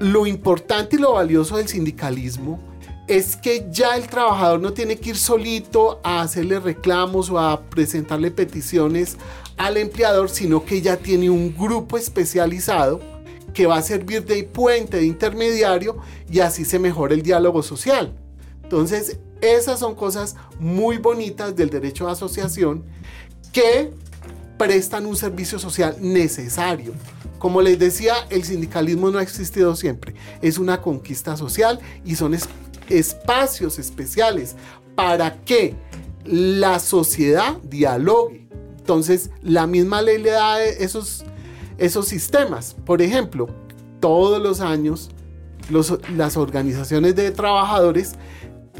Lo 0.00 0.26
importante 0.26 0.96
y 0.96 0.98
lo 0.98 1.14
valioso 1.14 1.56
del 1.56 1.68
sindicalismo 1.68 2.71
es 3.06 3.36
que 3.36 3.66
ya 3.70 3.96
el 3.96 4.06
trabajador 4.06 4.60
no 4.60 4.72
tiene 4.72 4.96
que 4.96 5.10
ir 5.10 5.16
solito 5.16 6.00
a 6.02 6.22
hacerle 6.22 6.60
reclamos 6.60 7.30
o 7.30 7.38
a 7.38 7.60
presentarle 7.62 8.30
peticiones 8.30 9.16
al 9.56 9.76
empleador, 9.76 10.30
sino 10.30 10.64
que 10.64 10.80
ya 10.80 10.96
tiene 10.96 11.28
un 11.28 11.54
grupo 11.56 11.98
especializado 11.98 13.00
que 13.52 13.66
va 13.66 13.76
a 13.76 13.82
servir 13.82 14.24
de 14.24 14.44
puente, 14.44 14.96
de 14.98 15.04
intermediario, 15.04 15.98
y 16.30 16.40
así 16.40 16.64
se 16.64 16.78
mejora 16.78 17.14
el 17.14 17.22
diálogo 17.22 17.62
social. 17.62 18.14
Entonces, 18.62 19.18
esas 19.42 19.80
son 19.80 19.94
cosas 19.94 20.36
muy 20.58 20.96
bonitas 20.96 21.54
del 21.54 21.68
derecho 21.68 22.06
de 22.06 22.12
asociación 22.12 22.84
que 23.52 23.92
prestan 24.56 25.04
un 25.04 25.16
servicio 25.16 25.58
social 25.58 25.96
necesario. 26.00 26.94
Como 27.38 27.60
les 27.60 27.78
decía, 27.78 28.14
el 28.30 28.44
sindicalismo 28.44 29.10
no 29.10 29.18
ha 29.18 29.22
existido 29.22 29.74
siempre. 29.74 30.14
Es 30.40 30.58
una 30.58 30.80
conquista 30.80 31.36
social 31.36 31.80
y 32.04 32.14
son 32.14 32.34
espacios 32.88 33.78
especiales 33.78 34.56
para 34.94 35.42
que 35.44 35.74
la 36.24 36.78
sociedad 36.78 37.56
dialogue 37.62 38.42
entonces, 38.82 39.30
la 39.42 39.68
misma 39.68 40.02
ley 40.02 40.18
le 40.18 40.30
da 40.30 40.60
esos, 40.64 41.24
esos 41.78 42.08
sistemas. 42.08 42.74
Por 42.84 43.00
ejemplo, 43.00 43.46
todos 44.00 44.42
los 44.42 44.60
años 44.60 45.10
las 46.16 46.36
organizaciones 46.36 47.14
de 47.14 47.30
trabajadores 47.30 48.14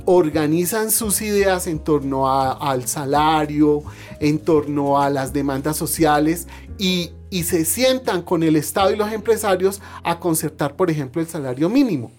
organizan 0.04 0.90
sus 0.90 1.22
ideas 1.22 1.68
en 1.68 1.78
torno 1.78 2.28
al 2.28 2.88
salario, 2.88 3.84
en 4.18 4.40
torno 4.40 5.00
a 5.00 5.08
las 5.08 5.32
demandas 5.32 5.76
sociales 5.76 6.48
y, 6.78 7.12
y 7.30 7.44
se 7.44 7.64
sientan 7.64 8.22
con 8.22 8.42
el 8.42 8.56
Estado 8.56 8.90
y 8.90 8.96
los 8.96 9.12
empresarios 9.12 9.80
a 10.02 10.18
concertar, 10.18 10.74
por 10.74 10.90
ejemplo, 10.90 11.22
el 11.22 11.28
salario 11.28 11.68
mínimo. 11.68 12.10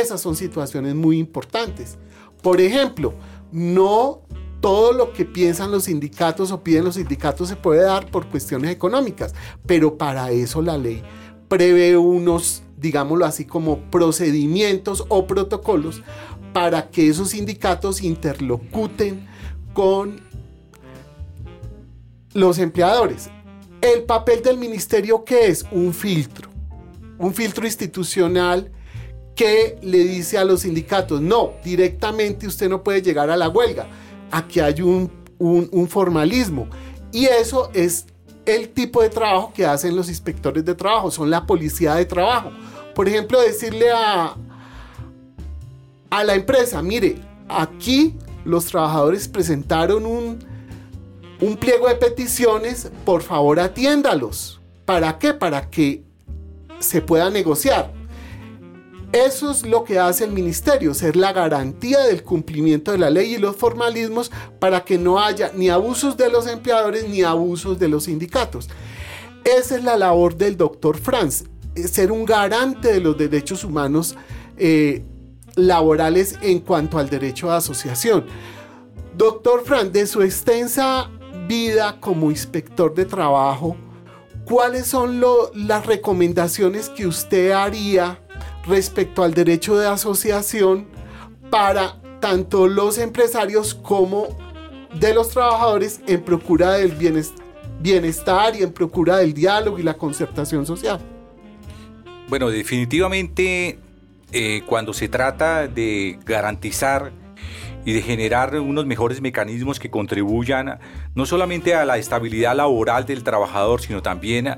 Esas 0.00 0.20
son 0.20 0.36
situaciones 0.36 0.94
muy 0.94 1.18
importantes. 1.18 1.96
Por 2.42 2.60
ejemplo, 2.60 3.14
no 3.50 4.20
todo 4.60 4.92
lo 4.92 5.12
que 5.14 5.24
piensan 5.24 5.70
los 5.70 5.84
sindicatos 5.84 6.52
o 6.52 6.62
piden 6.62 6.84
los 6.84 6.96
sindicatos 6.96 7.48
se 7.48 7.56
puede 7.56 7.82
dar 7.82 8.10
por 8.10 8.26
cuestiones 8.26 8.70
económicas, 8.70 9.34
pero 9.64 9.96
para 9.96 10.30
eso 10.30 10.60
la 10.60 10.76
ley 10.76 11.02
prevé 11.48 11.96
unos, 11.96 12.62
digámoslo 12.76 13.24
así, 13.24 13.46
como 13.46 13.90
procedimientos 13.90 15.04
o 15.08 15.26
protocolos 15.26 16.02
para 16.52 16.90
que 16.90 17.08
esos 17.08 17.30
sindicatos 17.30 18.02
interlocuten 18.02 19.26
con 19.72 20.20
los 22.34 22.58
empleadores. 22.58 23.30
El 23.80 24.02
papel 24.02 24.42
del 24.42 24.58
ministerio, 24.58 25.24
¿qué 25.24 25.46
es? 25.46 25.64
Un 25.70 25.94
filtro. 25.94 26.50
Un 27.18 27.32
filtro 27.32 27.64
institucional 27.64 28.72
que 29.36 29.78
le 29.82 29.98
dice 29.98 30.38
a 30.38 30.44
los 30.44 30.62
sindicatos, 30.62 31.20
no, 31.20 31.52
directamente 31.62 32.48
usted 32.48 32.68
no 32.68 32.82
puede 32.82 33.02
llegar 33.02 33.30
a 33.30 33.36
la 33.36 33.48
huelga 33.48 33.86
aquí 34.30 34.60
hay 34.60 34.80
un, 34.82 35.10
formalismo. 35.88 36.68
Y 37.12 37.26
eso 37.26 37.70
es 37.74 38.06
el 38.44 38.68
tipo 38.70 39.02
de 39.02 39.08
trabajo 39.08 39.52
que 39.54 39.64
hacen 39.64 39.96
los 39.96 40.08
inspectores 40.08 40.64
de 40.64 40.74
trabajo, 40.74 41.10
son 41.10 41.30
la 41.30 41.46
policía 41.46 41.94
de 41.94 42.04
trabajo. 42.04 42.50
Por 42.94 43.08
ejemplo, 43.08 43.40
decirle 43.40 43.90
a, 43.90 44.36
a 46.10 46.24
la 46.24 46.34
empresa, 46.34 46.82
mire, 46.82 47.16
aquí 47.48 48.14
los 48.44 48.66
trabajadores 48.66 49.28
presentaron 49.28 50.06
un, 50.06 50.38
un 51.40 51.56
pliego 51.56 51.88
de 51.88 51.96
peticiones, 51.96 52.90
por 53.04 53.22
favor 53.22 53.60
atiéndalos. 53.60 54.60
¿Para 54.84 55.18
qué? 55.18 55.34
Para 55.34 55.68
que 55.68 56.04
se 56.78 57.02
pueda 57.02 57.28
negociar. 57.30 57.92
Eso 59.16 59.50
es 59.50 59.64
lo 59.64 59.82
que 59.82 59.98
hace 59.98 60.24
el 60.24 60.32
ministerio, 60.32 60.92
ser 60.92 61.16
la 61.16 61.32
garantía 61.32 62.00
del 62.00 62.22
cumplimiento 62.22 62.92
de 62.92 62.98
la 62.98 63.08
ley 63.08 63.36
y 63.36 63.38
los 63.38 63.56
formalismos 63.56 64.30
para 64.58 64.84
que 64.84 64.98
no 64.98 65.18
haya 65.18 65.52
ni 65.54 65.70
abusos 65.70 66.18
de 66.18 66.28
los 66.28 66.46
empleadores 66.46 67.08
ni 67.08 67.22
abusos 67.22 67.78
de 67.78 67.88
los 67.88 68.04
sindicatos. 68.04 68.68
Esa 69.42 69.76
es 69.76 69.82
la 69.82 69.96
labor 69.96 70.36
del 70.36 70.58
doctor 70.58 70.98
Franz, 70.98 71.44
ser 71.90 72.12
un 72.12 72.26
garante 72.26 72.92
de 72.92 73.00
los 73.00 73.16
derechos 73.16 73.64
humanos 73.64 74.16
eh, 74.58 75.02
laborales 75.54 76.36
en 76.42 76.58
cuanto 76.60 76.98
al 76.98 77.08
derecho 77.08 77.46
de 77.46 77.54
asociación. 77.54 78.26
Doctor 79.16 79.64
Franz, 79.64 79.92
de 79.92 80.06
su 80.06 80.20
extensa 80.20 81.10
vida 81.48 81.98
como 82.00 82.30
inspector 82.30 82.94
de 82.94 83.06
trabajo, 83.06 83.78
¿cuáles 84.44 84.88
son 84.88 85.22
las 85.54 85.86
recomendaciones 85.86 86.90
que 86.90 87.06
usted 87.06 87.52
haría 87.52 88.20
respecto 88.68 89.22
al 89.22 89.34
derecho 89.34 89.76
de 89.76 89.86
asociación 89.86 90.86
para 91.50 92.00
tanto 92.20 92.66
los 92.66 92.98
empresarios 92.98 93.74
como 93.74 94.36
de 94.98 95.14
los 95.14 95.30
trabajadores 95.30 96.00
en 96.06 96.22
procura 96.22 96.72
del 96.72 96.92
bienestar 97.80 98.56
y 98.56 98.62
en 98.62 98.72
procura 98.72 99.18
del 99.18 99.34
diálogo 99.34 99.78
y 99.78 99.82
la 99.82 99.94
concertación 99.94 100.66
social? 100.66 101.00
Bueno, 102.28 102.48
definitivamente 102.48 103.78
eh, 104.32 104.62
cuando 104.66 104.92
se 104.92 105.08
trata 105.08 105.68
de 105.68 106.18
garantizar 106.24 107.12
y 107.86 107.92
de 107.92 108.02
generar 108.02 108.58
unos 108.58 108.84
mejores 108.84 109.22
mecanismos 109.22 109.78
que 109.78 109.90
contribuyan 109.90 110.80
no 111.14 111.24
solamente 111.24 111.72
a 111.72 111.84
la 111.84 111.98
estabilidad 111.98 112.56
laboral 112.56 113.06
del 113.06 113.22
trabajador, 113.22 113.80
sino 113.80 114.02
también 114.02 114.48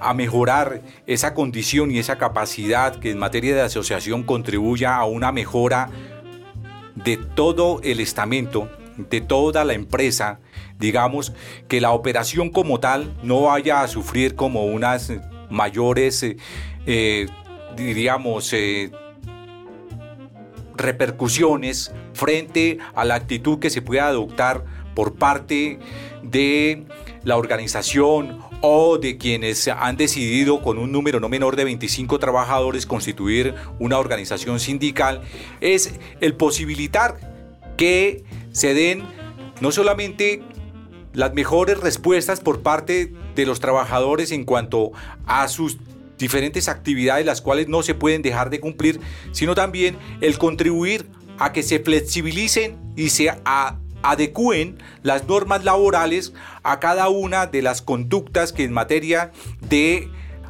a, 0.00 0.14
mejorar 0.14 0.80
esa 1.04 1.34
condición 1.34 1.90
y 1.90 1.98
esa 1.98 2.18
capacidad 2.18 2.94
que 2.94 3.10
en 3.10 3.18
materia 3.18 3.54
de 3.56 3.62
asociación 3.62 4.22
contribuya 4.22 4.96
a 4.96 5.04
una 5.06 5.32
mejora 5.32 5.90
de 6.94 7.16
todo 7.16 7.80
el 7.82 7.98
estamento, 7.98 8.70
de 8.96 9.20
toda 9.20 9.64
la 9.64 9.74
empresa, 9.74 10.38
digamos, 10.78 11.32
que 11.66 11.80
la 11.80 11.90
operación 11.90 12.48
como 12.48 12.78
tal 12.78 13.12
no 13.24 13.42
vaya 13.42 13.82
a 13.82 13.88
sufrir 13.88 14.36
como 14.36 14.66
unas 14.66 15.12
mayores, 15.50 16.22
eh, 16.22 16.36
eh, 16.86 17.26
diríamos, 17.76 18.54
repercusiones 20.78 21.92
frente 22.14 22.78
a 22.94 23.04
la 23.04 23.16
actitud 23.16 23.58
que 23.58 23.70
se 23.70 23.82
pueda 23.82 24.08
adoptar 24.08 24.64
por 24.94 25.14
parte 25.14 25.78
de 26.22 26.86
la 27.22 27.36
organización 27.36 28.38
o 28.60 28.98
de 28.98 29.16
quienes 29.18 29.68
han 29.68 29.96
decidido 29.96 30.62
con 30.62 30.78
un 30.78 30.90
número 30.90 31.20
no 31.20 31.28
menor 31.28 31.56
de 31.56 31.64
25 31.64 32.18
trabajadores 32.18 32.86
constituir 32.86 33.54
una 33.78 33.98
organización 33.98 34.58
sindical, 34.58 35.22
es 35.60 35.98
el 36.20 36.34
posibilitar 36.34 37.20
que 37.76 38.24
se 38.50 38.74
den 38.74 39.04
no 39.60 39.70
solamente 39.70 40.42
las 41.12 41.32
mejores 41.34 41.78
respuestas 41.78 42.40
por 42.40 42.62
parte 42.62 43.12
de 43.34 43.46
los 43.46 43.60
trabajadores 43.60 44.32
en 44.32 44.44
cuanto 44.44 44.92
a 45.26 45.48
sus 45.48 45.78
diferentes 46.18 46.68
actividades 46.68 47.24
las 47.24 47.40
cuales 47.40 47.68
no 47.68 47.82
se 47.82 47.94
pueden 47.94 48.22
dejar 48.22 48.50
de 48.50 48.60
cumplir, 48.60 49.00
sino 49.32 49.54
también 49.54 49.96
el 50.20 50.38
contribuir 50.38 51.06
a 51.38 51.52
que 51.52 51.62
se 51.62 51.78
flexibilicen 51.78 52.76
y 52.96 53.10
se 53.10 53.32
adecúen 54.02 54.78
las 55.02 55.26
normas 55.26 55.64
laborales 55.64 56.32
a 56.62 56.80
cada 56.80 57.08
una 57.08 57.46
de 57.46 57.62
las 57.62 57.82
conductas 57.82 58.52
que 58.52 58.64
en 58.64 58.72
materia 58.72 59.32
de 59.68 60.08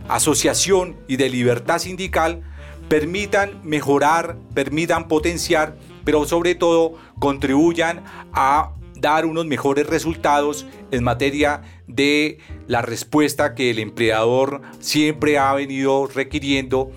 asociación 0.08 0.96
y 1.06 1.16
de 1.16 1.28
libertad 1.28 1.78
sindical 1.78 2.42
permitan 2.88 3.60
mejorar, 3.64 4.36
permitan 4.54 5.08
potenciar, 5.08 5.76
pero 6.04 6.24
sobre 6.24 6.54
todo 6.54 6.94
contribuyan 7.18 8.02
a 8.32 8.72
dar 9.00 9.26
unos 9.26 9.46
mejores 9.46 9.86
resultados 9.86 10.66
en 10.90 11.04
materia 11.04 11.62
de 11.86 12.38
la 12.66 12.82
respuesta 12.82 13.54
que 13.54 13.70
el 13.70 13.78
empleador 13.78 14.62
siempre 14.80 15.38
ha 15.38 15.52
venido 15.54 16.06
requiriendo, 16.06 16.90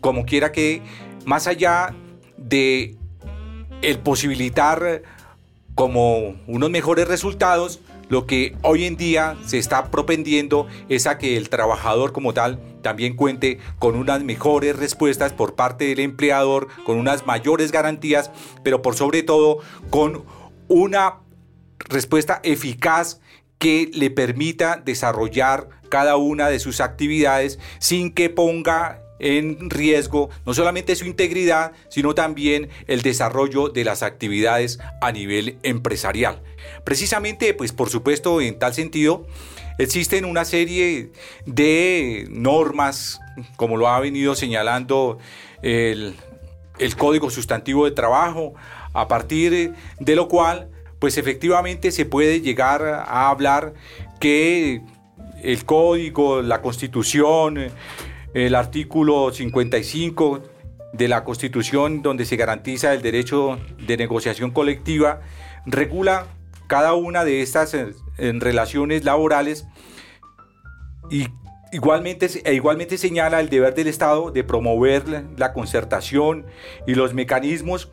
como 0.00 0.24
quiera 0.24 0.52
que, 0.52 0.82
más 1.24 1.46
allá 1.46 1.94
de 2.36 2.96
el 3.82 3.98
posibilitar 3.98 5.02
como 5.74 6.36
unos 6.46 6.70
mejores 6.70 7.06
resultados, 7.06 7.80
lo 8.08 8.26
que 8.26 8.56
hoy 8.62 8.84
en 8.84 8.96
día 8.96 9.36
se 9.44 9.58
está 9.58 9.90
propendiendo 9.90 10.68
es 10.88 11.06
a 11.06 11.18
que 11.18 11.36
el 11.36 11.48
trabajador 11.48 12.12
como 12.12 12.32
tal 12.32 12.60
también 12.82 13.16
cuente 13.16 13.58
con 13.78 13.96
unas 13.96 14.22
mejores 14.22 14.76
respuestas 14.76 15.32
por 15.32 15.54
parte 15.54 15.86
del 15.86 15.98
empleador, 15.98 16.68
con 16.84 16.98
unas 16.98 17.26
mayores 17.26 17.72
garantías, 17.72 18.30
pero 18.62 18.80
por 18.80 18.94
sobre 18.94 19.24
todo 19.24 19.58
con 19.90 20.24
una 20.68 21.16
respuesta 21.88 22.40
eficaz 22.42 23.20
que 23.58 23.90
le 23.92 24.10
permita 24.10 24.82
desarrollar 24.84 25.68
cada 25.88 26.16
una 26.16 26.48
de 26.48 26.58
sus 26.58 26.80
actividades 26.80 27.58
sin 27.78 28.12
que 28.12 28.28
ponga 28.28 29.02
en 29.18 29.70
riesgo 29.70 30.28
no 30.44 30.52
solamente 30.52 30.94
su 30.94 31.06
integridad, 31.06 31.72
sino 31.88 32.14
también 32.14 32.68
el 32.86 33.02
desarrollo 33.02 33.68
de 33.68 33.84
las 33.84 34.02
actividades 34.02 34.78
a 35.00 35.12
nivel 35.12 35.58
empresarial. 35.62 36.42
Precisamente, 36.84 37.54
pues 37.54 37.72
por 37.72 37.88
supuesto, 37.88 38.40
en 38.40 38.58
tal 38.58 38.74
sentido, 38.74 39.26
existen 39.78 40.24
una 40.24 40.44
serie 40.44 41.12
de 41.46 42.26
normas, 42.30 43.20
como 43.56 43.76
lo 43.76 43.88
ha 43.88 44.00
venido 44.00 44.34
señalando 44.34 45.18
el, 45.62 46.14
el 46.78 46.96
Código 46.96 47.30
Sustantivo 47.30 47.84
de 47.86 47.92
Trabajo, 47.92 48.54
a 48.92 49.08
partir 49.08 49.74
de 49.98 50.16
lo 50.16 50.28
cual 50.28 50.68
pues 50.98 51.18
efectivamente 51.18 51.90
se 51.90 52.04
puede 52.04 52.40
llegar 52.40 52.82
a 52.84 53.28
hablar 53.28 53.74
que 54.20 54.82
el 55.42 55.64
código, 55.64 56.42
la 56.42 56.62
constitución, 56.62 57.70
el 58.34 58.54
artículo 58.54 59.32
55 59.32 60.42
de 60.92 61.08
la 61.08 61.24
constitución 61.24 62.02
donde 62.02 62.24
se 62.24 62.36
garantiza 62.36 62.94
el 62.94 63.02
derecho 63.02 63.58
de 63.86 63.96
negociación 63.96 64.50
colectiva, 64.50 65.20
regula 65.66 66.26
cada 66.66 66.94
una 66.94 67.24
de 67.24 67.42
estas 67.42 67.74
eh, 67.74 67.92
relaciones 68.18 69.04
laborales 69.04 69.66
y 71.10 71.28
igualmente, 71.72 72.28
e 72.44 72.54
igualmente 72.54 72.98
señala 72.98 73.40
el 73.40 73.48
deber 73.48 73.74
del 73.74 73.86
Estado 73.88 74.30
de 74.30 74.44
promover 74.44 75.24
la 75.36 75.52
concertación 75.52 76.46
y 76.86 76.94
los 76.94 77.14
mecanismos 77.14 77.90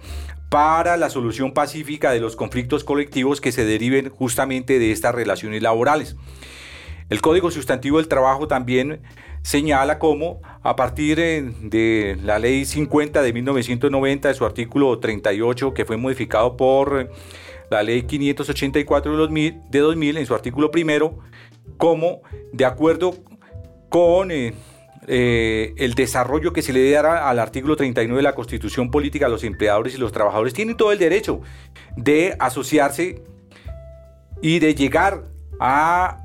para 0.53 0.97
la 0.97 1.09
solución 1.09 1.51
pacífica 1.51 2.11
de 2.11 2.19
los 2.19 2.35
conflictos 2.35 2.83
colectivos 2.83 3.41
que 3.41 3.51
se 3.51 3.65
deriven 3.65 4.09
justamente 4.11 4.77
de 4.77 4.91
estas 4.91 5.15
relaciones 5.15 5.63
laborales. 5.63 6.15
El 7.09 7.21
Código 7.21 7.49
Sustantivo 7.49 7.97
del 7.97 8.07
Trabajo 8.07 8.47
también 8.47 9.01
señala 9.41 9.97
cómo 9.97 10.43
a 10.61 10.75
partir 10.75 11.17
de 11.17 12.19
la 12.23 12.37
Ley 12.37 12.65
50 12.65 13.23
de 13.23 13.33
1990, 13.33 14.27
de 14.27 14.33
su 14.35 14.45
artículo 14.45 14.99
38, 14.99 15.73
que 15.73 15.85
fue 15.85 15.97
modificado 15.97 16.55
por 16.55 17.09
la 17.71 17.81
Ley 17.81 18.03
584 18.03 19.11
de 19.11 19.17
2000, 19.17 19.61
de 19.71 19.79
2000 19.79 20.17
en 20.17 20.25
su 20.27 20.35
artículo 20.35 20.69
primero, 20.69 21.17
como 21.77 22.21
de 22.51 22.65
acuerdo 22.65 23.15
con 23.89 24.29
eh, 25.07 25.73
el 25.77 25.93
desarrollo 25.95 26.53
que 26.53 26.61
se 26.61 26.73
le 26.73 26.89
dará 26.91 27.29
al 27.29 27.39
artículo 27.39 27.75
39 27.75 28.17
de 28.17 28.23
la 28.23 28.35
Constitución 28.35 28.91
Política 28.91 29.27
los 29.27 29.43
empleadores 29.43 29.95
y 29.95 29.97
los 29.97 30.11
trabajadores 30.11 30.53
tienen 30.53 30.77
todo 30.77 30.91
el 30.91 30.99
derecho 30.99 31.41
de 31.95 32.35
asociarse 32.39 33.23
y 34.41 34.59
de 34.59 34.75
llegar 34.75 35.23
a 35.59 36.19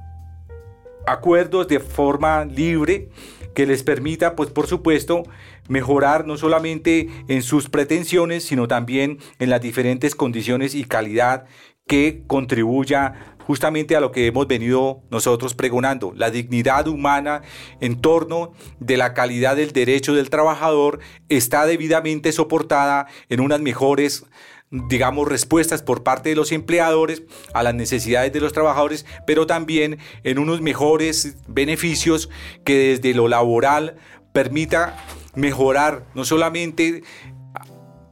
acuerdos 1.06 1.68
de 1.68 1.80
forma 1.80 2.44
libre 2.44 3.08
que 3.54 3.66
les 3.66 3.82
permita, 3.82 4.36
pues 4.36 4.50
por 4.50 4.66
supuesto, 4.66 5.24
mejorar 5.68 6.26
no 6.26 6.36
solamente 6.36 7.08
en 7.28 7.42
sus 7.42 7.68
pretensiones, 7.68 8.44
sino 8.44 8.68
también 8.68 9.18
en 9.38 9.50
las 9.50 9.60
diferentes 9.60 10.14
condiciones 10.14 10.74
y 10.74 10.84
calidad 10.84 11.46
que 11.86 12.22
contribuya 12.26 13.36
justamente 13.48 13.96
a 13.96 14.00
lo 14.00 14.12
que 14.12 14.26
hemos 14.26 14.46
venido 14.46 15.00
nosotros 15.10 15.54
pregonando, 15.54 16.12
la 16.14 16.30
dignidad 16.30 16.86
humana 16.86 17.40
en 17.80 17.98
torno 17.98 18.52
de 18.78 18.98
la 18.98 19.14
calidad 19.14 19.56
del 19.56 19.72
derecho 19.72 20.14
del 20.14 20.28
trabajador 20.28 21.00
está 21.30 21.64
debidamente 21.64 22.30
soportada 22.32 23.06
en 23.30 23.40
unas 23.40 23.62
mejores 23.62 24.26
digamos, 24.70 25.26
respuestas 25.26 25.80
por 25.80 26.02
parte 26.02 26.28
de 26.28 26.34
los 26.34 26.52
empleadores 26.52 27.22
a 27.54 27.62
las 27.62 27.74
necesidades 27.74 28.34
de 28.34 28.40
los 28.40 28.52
trabajadores, 28.52 29.06
pero 29.26 29.46
también 29.46 29.96
en 30.24 30.38
unos 30.38 30.60
mejores 30.60 31.38
beneficios 31.46 32.28
que 32.66 32.90
desde 32.90 33.14
lo 33.14 33.28
laboral 33.28 33.96
permita 34.34 35.02
mejorar 35.34 36.04
no 36.14 36.26
solamente 36.26 37.02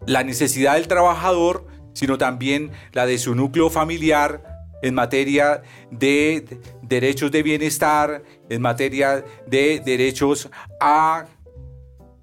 la 0.07 0.25
necesidad 0.25 0.77
del 0.77 0.89
trabajador, 0.89 1.67
sino 1.93 2.17
también 2.17 2.71
la 2.93 3.05
de 3.05 3.19
su 3.19 3.35
núcleo 3.35 3.69
familiar, 3.69 4.56
en 4.87 4.95
materia 4.95 5.63
de 5.91 6.61
derechos 6.83 7.31
de 7.31 7.43
bienestar, 7.43 8.23
en 8.49 8.63
materia 8.63 9.25
de 9.47 9.81
derechos 9.85 10.49
a 10.81 11.27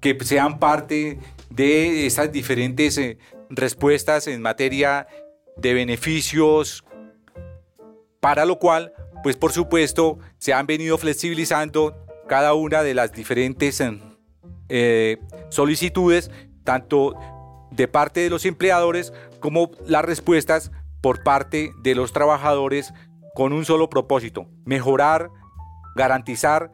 que 0.00 0.16
sean 0.24 0.58
parte 0.58 1.18
de 1.50 2.06
esas 2.06 2.32
diferentes 2.32 2.98
eh, 2.98 3.18
respuestas 3.50 4.26
en 4.26 4.42
materia 4.42 5.06
de 5.56 5.74
beneficios, 5.74 6.84
para 8.20 8.44
lo 8.44 8.58
cual 8.58 8.92
pues 9.22 9.36
por 9.36 9.52
supuesto 9.52 10.18
se 10.38 10.52
han 10.52 10.66
venido 10.66 10.98
flexibilizando 10.98 11.96
cada 12.28 12.54
una 12.54 12.82
de 12.82 12.94
las 12.94 13.12
diferentes 13.12 13.82
eh, 14.68 15.18
solicitudes, 15.50 16.30
tanto 16.64 17.14
de 17.70 17.88
parte 17.88 18.20
de 18.20 18.30
los 18.30 18.44
empleadores 18.44 19.12
como 19.40 19.70
las 19.86 20.04
respuestas 20.04 20.70
por 21.04 21.22
parte 21.22 21.74
de 21.82 21.94
los 21.94 22.14
trabajadores 22.14 22.94
con 23.34 23.52
un 23.52 23.66
solo 23.66 23.90
propósito, 23.90 24.46
mejorar, 24.64 25.28
garantizar 25.94 26.70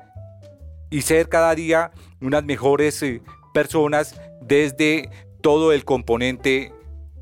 y 0.88 1.02
ser 1.02 1.28
cada 1.28 1.52
día 1.56 1.90
unas 2.20 2.44
mejores 2.44 3.02
eh, 3.02 3.22
personas 3.52 4.20
desde 4.40 5.10
todo 5.40 5.72
el 5.72 5.84
componente 5.84 6.72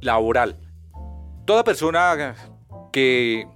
laboral. 0.03 0.59
Toda 1.47 1.64
persona 1.64 2.37
que 2.92 3.49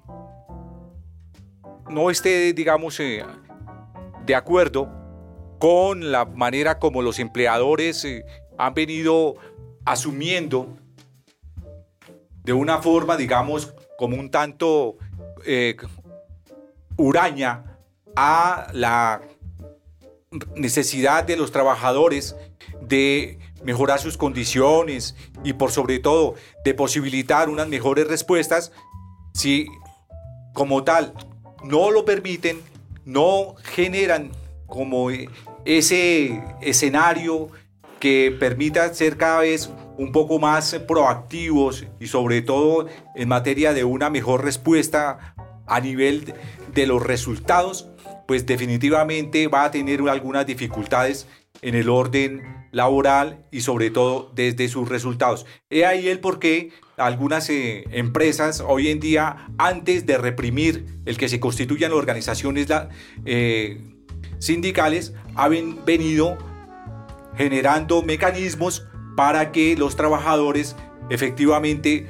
no 1.90 2.08
esté, 2.08 2.54
digamos, 2.54 2.98
eh, 3.00 3.22
de 4.24 4.34
acuerdo 4.34 4.88
con 5.58 6.10
la 6.10 6.24
manera 6.24 6.78
como 6.78 7.02
los 7.02 7.18
empleadores 7.18 8.02
eh, 8.06 8.24
han 8.56 8.72
venido 8.72 9.34
asumiendo 9.84 10.78
de 12.44 12.52
una 12.52 12.78
forma, 12.78 13.16
digamos, 13.16 13.74
como 13.98 14.16
un 14.16 14.30
tanto 14.30 14.96
eh, 15.44 15.76
uraña 16.96 17.78
a 18.16 18.68
la 18.72 19.22
necesidad 20.54 21.24
de 21.24 21.36
los 21.36 21.52
trabajadores 21.52 22.36
de 22.80 23.38
mejorar 23.62 24.00
sus 24.00 24.16
condiciones 24.16 25.14
y 25.44 25.52
por 25.52 25.70
sobre 25.70 25.98
todo 25.98 26.34
de 26.64 26.74
posibilitar 26.74 27.48
unas 27.48 27.68
mejores 27.68 28.08
respuestas, 28.08 28.72
si 29.34 29.66
como 30.52 30.84
tal 30.84 31.14
no 31.62 31.90
lo 31.90 32.04
permiten, 32.04 32.60
no 33.04 33.54
generan 33.62 34.32
como 34.66 35.10
ese 35.64 36.42
escenario 36.60 37.50
que 38.00 38.36
permita 38.38 38.92
ser 38.94 39.16
cada 39.16 39.40
vez 39.40 39.70
un 40.02 40.10
poco 40.12 40.38
más 40.38 40.74
proactivos 40.88 41.86
y 42.00 42.08
sobre 42.08 42.42
todo 42.42 42.86
en 43.14 43.28
materia 43.28 43.72
de 43.72 43.84
una 43.84 44.10
mejor 44.10 44.44
respuesta 44.44 45.34
a 45.66 45.80
nivel 45.80 46.34
de 46.74 46.86
los 46.86 47.02
resultados, 47.02 47.88
pues 48.26 48.44
definitivamente 48.44 49.46
va 49.46 49.64
a 49.64 49.70
tener 49.70 50.00
algunas 50.08 50.44
dificultades 50.44 51.28
en 51.60 51.76
el 51.76 51.88
orden 51.88 52.66
laboral 52.72 53.46
y 53.52 53.60
sobre 53.60 53.90
todo 53.90 54.32
desde 54.34 54.68
sus 54.68 54.88
resultados. 54.88 55.46
He 55.70 55.86
ahí 55.86 56.08
el 56.08 56.18
por 56.18 56.40
qué 56.40 56.70
algunas 56.96 57.48
eh, 57.50 57.84
empresas 57.90 58.60
hoy 58.66 58.88
en 58.88 58.98
día, 58.98 59.48
antes 59.58 60.04
de 60.04 60.18
reprimir 60.18 60.84
el 61.06 61.16
que 61.16 61.28
se 61.28 61.38
constituyan 61.38 61.92
organizaciones 61.92 62.66
eh, 63.24 63.80
sindicales, 64.40 65.14
han 65.36 65.84
venido 65.84 66.38
generando 67.36 68.02
mecanismos 68.02 68.86
para 69.16 69.52
que 69.52 69.76
los 69.76 69.96
trabajadores 69.96 70.76
efectivamente 71.10 72.08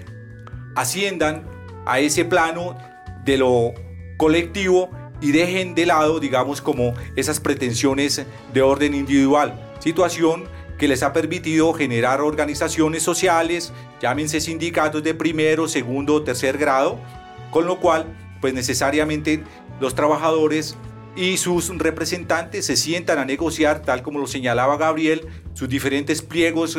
asciendan 0.74 1.46
a 1.86 2.00
ese 2.00 2.24
plano 2.24 2.76
de 3.24 3.38
lo 3.38 3.72
colectivo 4.16 4.90
y 5.20 5.32
dejen 5.32 5.74
de 5.74 5.86
lado, 5.86 6.20
digamos, 6.20 6.60
como 6.60 6.94
esas 7.16 7.40
pretensiones 7.40 8.24
de 8.52 8.62
orden 8.62 8.94
individual. 8.94 9.74
Situación 9.78 10.44
que 10.78 10.88
les 10.88 11.02
ha 11.02 11.12
permitido 11.12 11.72
generar 11.72 12.20
organizaciones 12.20 13.04
sociales, 13.04 13.72
llámense 14.00 14.40
sindicatos 14.40 15.02
de 15.02 15.14
primero, 15.14 15.68
segundo, 15.68 16.24
tercer 16.24 16.58
grado, 16.58 16.98
con 17.50 17.66
lo 17.66 17.78
cual, 17.78 18.06
pues 18.40 18.52
necesariamente 18.52 19.44
los 19.80 19.94
trabajadores 19.94 20.76
y 21.14 21.37
sus 21.37 21.68
representantes 21.79 22.66
se 22.66 22.77
sientan 22.77 23.18
a 23.18 23.25
negociar, 23.25 23.83
tal 23.83 24.03
como 24.03 24.18
lo 24.18 24.27
señalaba 24.27 24.77
Gabriel, 24.77 25.27
sus 25.53 25.68
diferentes 25.68 26.22
pliegos 26.22 26.79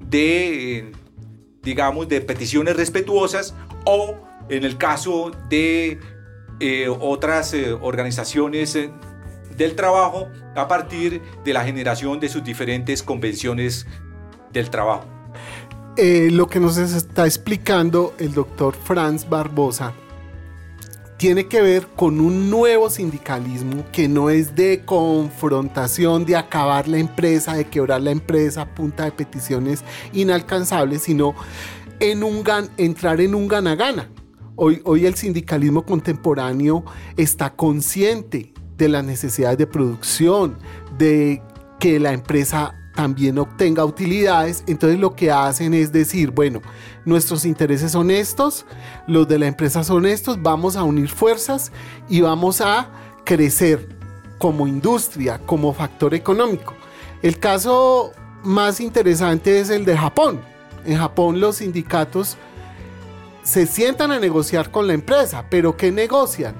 de, 0.00 0.92
digamos, 1.62 2.08
de 2.08 2.20
peticiones 2.20 2.76
respetuosas 2.76 3.54
o 3.84 4.16
en 4.48 4.64
el 4.64 4.76
caso 4.78 5.32
de 5.48 5.98
eh, 6.60 6.88
otras 6.88 7.52
eh, 7.52 7.72
organizaciones 7.72 8.76
eh, 8.76 8.90
del 9.56 9.74
trabajo 9.74 10.28
a 10.56 10.68
partir 10.68 11.20
de 11.44 11.52
la 11.52 11.64
generación 11.64 12.20
de 12.20 12.28
sus 12.28 12.42
diferentes 12.44 13.02
convenciones 13.02 13.86
del 14.52 14.70
trabajo. 14.70 15.06
lo 15.96 16.46
que 16.48 16.60
nos 16.60 16.76
está 16.76 17.26
explicando 17.26 18.14
el 18.18 18.34
doctor 18.34 18.74
Franz 18.74 19.28
Barbosa 19.28 19.94
tiene 21.24 21.46
que 21.46 21.62
ver 21.62 21.86
con 21.96 22.20
un 22.20 22.50
nuevo 22.50 22.90
sindicalismo 22.90 23.82
que 23.92 24.08
no 24.08 24.28
es 24.28 24.54
de 24.54 24.82
confrontación, 24.84 26.26
de 26.26 26.36
acabar 26.36 26.86
la 26.86 26.98
empresa, 26.98 27.54
de 27.54 27.64
quebrar 27.64 28.02
la 28.02 28.10
empresa 28.10 28.66
punta 28.74 29.06
de 29.06 29.12
peticiones 29.12 29.82
inalcanzables, 30.12 31.04
sino 31.04 31.34
en 31.98 32.24
un 32.24 32.44
entrar 32.76 33.22
en 33.22 33.34
un 33.34 33.48
gana-gana. 33.48 34.10
Hoy, 34.54 34.82
hoy 34.84 35.06
el 35.06 35.14
sindicalismo 35.14 35.86
contemporáneo 35.86 36.84
está 37.16 37.56
consciente 37.56 38.52
de 38.76 38.90
las 38.90 39.02
necesidades 39.02 39.56
de 39.56 39.66
producción, 39.66 40.58
de 40.98 41.40
que 41.80 42.00
la 42.00 42.12
empresa 42.12 42.74
también 42.94 43.38
obtenga 43.38 43.84
utilidades, 43.84 44.64
entonces 44.66 44.98
lo 44.98 45.14
que 45.14 45.30
hacen 45.30 45.74
es 45.74 45.92
decir, 45.92 46.30
bueno, 46.30 46.62
nuestros 47.04 47.44
intereses 47.44 47.92
son 47.92 48.10
estos, 48.10 48.64
los 49.06 49.26
de 49.28 49.38
la 49.38 49.46
empresa 49.46 49.82
son 49.84 50.06
estos, 50.06 50.40
vamos 50.40 50.76
a 50.76 50.84
unir 50.84 51.08
fuerzas 51.08 51.72
y 52.08 52.20
vamos 52.20 52.60
a 52.60 52.88
crecer 53.24 53.88
como 54.38 54.66
industria, 54.66 55.40
como 55.44 55.72
factor 55.72 56.14
económico. 56.14 56.74
El 57.22 57.38
caso 57.38 58.12
más 58.42 58.80
interesante 58.80 59.60
es 59.60 59.70
el 59.70 59.84
de 59.84 59.96
Japón. 59.96 60.40
En 60.84 60.98
Japón 60.98 61.40
los 61.40 61.56
sindicatos 61.56 62.36
se 63.42 63.66
sientan 63.66 64.12
a 64.12 64.20
negociar 64.20 64.70
con 64.70 64.86
la 64.86 64.94
empresa, 64.94 65.46
pero 65.50 65.76
¿qué 65.76 65.90
negocian? 65.90 66.54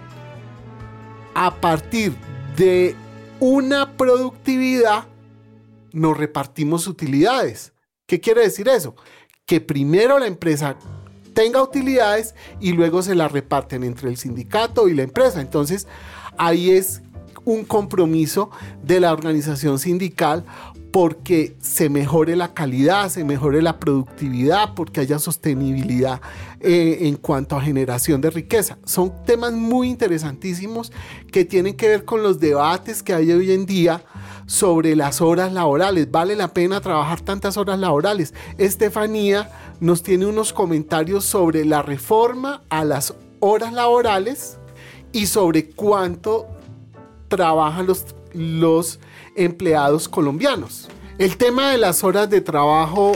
A 1.35 1.55
partir 1.55 2.15
de 2.57 2.97
una 3.41 3.93
productividad 3.97 5.05
nos 5.95 6.17
repartimos 6.17 6.87
utilidades. 6.87 7.73
¿Qué 8.07 8.21
quiere 8.21 8.43
decir 8.43 8.69
eso? 8.69 8.95
Que 9.47 9.61
primero 9.61 10.19
la 10.19 10.27
empresa 10.27 10.77
tenga 11.33 11.63
utilidades 11.63 12.35
y 12.61 12.73
luego 12.73 13.03
se 13.03 13.15
las 13.15 13.33
reparten 13.33 13.83
entre 13.85 14.11
el 14.11 14.17
sindicato 14.17 14.89
y 14.89 14.95
la 14.95 15.03
empresa. 15.03 15.41
Entonces, 15.41 15.87
ahí 16.37 16.71
es 16.71 17.03
un 17.45 17.65
compromiso 17.65 18.51
de 18.83 19.01
la 19.01 19.13
organización 19.13 19.79
sindical 19.79 20.45
porque 20.95 21.57
se 21.61 21.89
mejore 21.89 22.37
la 22.37 22.55
calidad, 22.55 23.09
se 23.09 23.25
mejore 23.25 23.61
la 23.63 23.81
productividad, 23.81 24.75
porque 24.75 25.01
haya 25.01 25.19
sostenibilidad 25.19 26.21
eh, 26.61 26.99
en 27.01 27.17
cuanto 27.17 27.57
a 27.57 27.61
generación 27.61 28.21
de 28.21 28.31
riqueza. 28.31 28.79
Son 28.85 29.13
temas 29.25 29.53
muy 29.55 29.89
interesantísimos 29.89 30.93
que 31.33 31.45
tienen 31.45 31.75
que 31.75 31.89
ver 31.89 32.05
con 32.05 32.23
los 32.23 32.39
debates 32.39 33.03
que 33.03 33.13
hay 33.13 33.33
hoy 33.33 33.51
en 33.51 33.67
día 33.67 34.05
sobre 34.47 34.97
las 34.97 35.21
horas 35.21 35.53
laborales. 35.53 36.11
¿Vale 36.11 36.37
la 36.37 36.49
pena 36.49 36.81
trabajar 36.81 37.21
tantas 37.21 37.57
horas 37.57 37.79
laborales? 37.79 38.35
Estefanía 38.59 39.51
nos 39.81 40.03
tiene 40.03 40.27
unos 40.27 40.53
comentarios 40.53 41.25
sobre 41.25 41.65
la 41.65 41.83
reforma 41.83 42.63
a 42.69 42.85
las 42.85 43.15
horas 43.41 43.73
laborales 43.73 44.59
y 45.13 45.27
sobre 45.27 45.71
cuánto 45.71 46.47
trabajan 47.29 47.87
los, 47.87 48.07
los 48.33 48.99
empleados 49.37 50.09
colombianos. 50.09 50.89
El 51.19 51.37
tema 51.37 51.71
de 51.71 51.79
las 51.79 52.03
horas 52.03 52.29
de 52.29 52.41
trabajo 52.41 53.13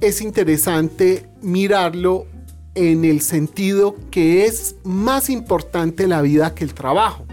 es 0.00 0.20
interesante 0.20 1.28
mirarlo 1.40 2.26
en 2.74 3.04
el 3.04 3.20
sentido 3.20 3.96
que 4.10 4.46
es 4.46 4.76
más 4.84 5.30
importante 5.30 6.06
la 6.06 6.22
vida 6.22 6.54
que 6.54 6.64
el 6.64 6.74
trabajo. 6.74 7.24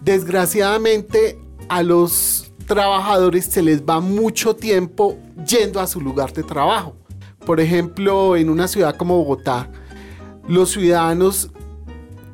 Desgraciadamente 0.00 1.38
a 1.68 1.82
los 1.82 2.51
trabajadores 2.72 3.44
se 3.44 3.60
les 3.60 3.82
va 3.82 4.00
mucho 4.00 4.56
tiempo 4.56 5.18
yendo 5.46 5.78
a 5.78 5.86
su 5.86 6.00
lugar 6.00 6.32
de 6.32 6.42
trabajo. 6.42 6.96
Por 7.44 7.60
ejemplo, 7.60 8.34
en 8.34 8.48
una 8.48 8.66
ciudad 8.66 8.96
como 8.96 9.18
Bogotá, 9.18 9.68
los 10.48 10.70
ciudadanos 10.70 11.50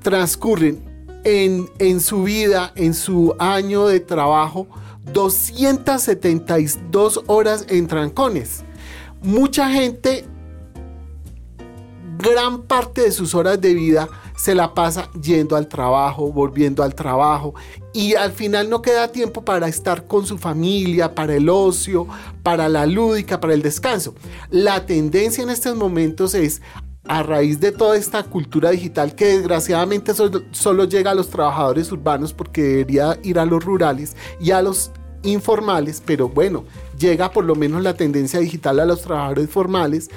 transcurren 0.00 0.80
en, 1.24 1.68
en 1.80 2.00
su 2.00 2.22
vida, 2.22 2.70
en 2.76 2.94
su 2.94 3.34
año 3.40 3.88
de 3.88 3.98
trabajo, 3.98 4.68
272 5.12 7.24
horas 7.26 7.66
en 7.68 7.88
trancones. 7.88 8.62
Mucha 9.20 9.68
gente, 9.70 10.24
gran 12.16 12.62
parte 12.62 13.00
de 13.00 13.10
sus 13.10 13.34
horas 13.34 13.60
de 13.60 13.74
vida 13.74 14.08
se 14.38 14.54
la 14.54 14.72
pasa 14.72 15.10
yendo 15.20 15.56
al 15.56 15.68
trabajo, 15.68 16.32
volviendo 16.32 16.82
al 16.82 16.94
trabajo 16.94 17.54
y 17.92 18.14
al 18.14 18.32
final 18.32 18.70
no 18.70 18.80
queda 18.80 19.08
tiempo 19.08 19.44
para 19.44 19.68
estar 19.68 20.06
con 20.06 20.24
su 20.24 20.38
familia, 20.38 21.14
para 21.14 21.34
el 21.34 21.48
ocio, 21.48 22.06
para 22.42 22.68
la 22.68 22.86
lúdica, 22.86 23.40
para 23.40 23.52
el 23.52 23.62
descanso. 23.62 24.14
La 24.50 24.86
tendencia 24.86 25.42
en 25.42 25.50
estos 25.50 25.76
momentos 25.76 26.34
es 26.34 26.62
a 27.08 27.22
raíz 27.22 27.58
de 27.58 27.72
toda 27.72 27.96
esta 27.96 28.22
cultura 28.22 28.70
digital 28.70 29.14
que 29.14 29.26
desgraciadamente 29.26 30.12
solo, 30.14 30.84
llega 30.84 31.10
a 31.10 31.14
los 31.14 31.30
trabajadores 31.30 31.90
urbanos 31.90 32.32
porque 32.32 32.62
debería 32.62 33.18
ir 33.24 33.38
a 33.38 33.46
los 33.46 33.64
rurales 33.64 34.14
y 34.40 34.52
a 34.52 34.62
los 34.62 34.92
informales, 35.24 36.00
pero 36.04 36.28
bueno, 36.28 36.64
llega 36.96 37.32
por 37.32 37.44
lo 37.44 37.56
menos 37.56 37.82
la 37.82 37.94
tendencia 37.94 38.38
digital 38.38 38.78
a 38.78 38.84
los 38.84 39.02
trabajadores 39.02 39.50
formales, 39.50 40.10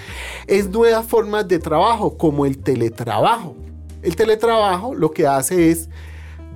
es 0.45 0.69
nuevas 0.69 1.07
formas 1.07 1.47
de 1.47 1.57
trabajo 1.57 2.17
como 2.17 2.45
el 2.45 2.59
teletrabajo. 2.59 3.55
El 4.01 4.15
teletrabajo 4.15 4.93
lo 4.95 5.11
que 5.11 5.27
hace 5.27 5.71
es 5.71 5.89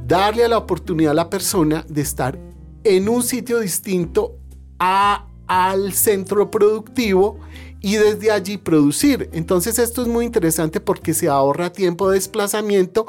darle 0.07 0.47
la 0.47 0.57
oportunidad 0.57 1.11
a 1.11 1.15
la 1.15 1.29
persona 1.29 1.85
de 1.87 2.01
estar 2.01 2.39
en 2.83 3.09
un 3.09 3.23
sitio 3.23 3.59
distinto 3.59 4.37
a, 4.79 5.27
al 5.47 5.93
centro 5.93 6.51
productivo 6.51 7.39
y 7.81 7.95
desde 7.97 8.31
allí 8.31 8.57
producir. 8.57 9.29
Entonces 9.33 9.77
esto 9.79 10.01
es 10.01 10.07
muy 10.07 10.25
interesante 10.25 10.79
porque 10.79 11.13
se 11.13 11.27
ahorra 11.27 11.71
tiempo 11.71 12.09
de 12.09 12.15
desplazamiento 12.15 13.05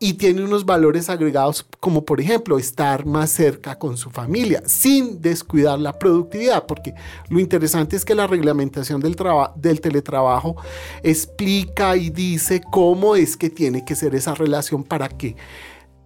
y 0.00 0.14
tiene 0.14 0.44
unos 0.44 0.64
valores 0.64 1.10
agregados 1.10 1.66
como 1.80 2.04
por 2.04 2.20
ejemplo 2.20 2.58
estar 2.58 3.04
más 3.04 3.30
cerca 3.30 3.78
con 3.78 3.96
su 3.96 4.10
familia 4.10 4.62
sin 4.66 5.20
descuidar 5.20 5.78
la 5.78 5.98
productividad 5.98 6.66
porque 6.66 6.94
lo 7.28 7.40
interesante 7.40 7.96
es 7.96 8.04
que 8.04 8.14
la 8.14 8.26
reglamentación 8.26 9.00
del, 9.00 9.16
del 9.56 9.80
teletrabajo 9.80 10.56
explica 11.02 11.96
y 11.96 12.10
dice 12.10 12.60
cómo 12.70 13.16
es 13.16 13.36
que 13.36 13.50
tiene 13.50 13.84
que 13.84 13.96
ser 13.96 14.14
esa 14.14 14.34
relación 14.34 14.84
para 14.84 15.08
que 15.08 15.36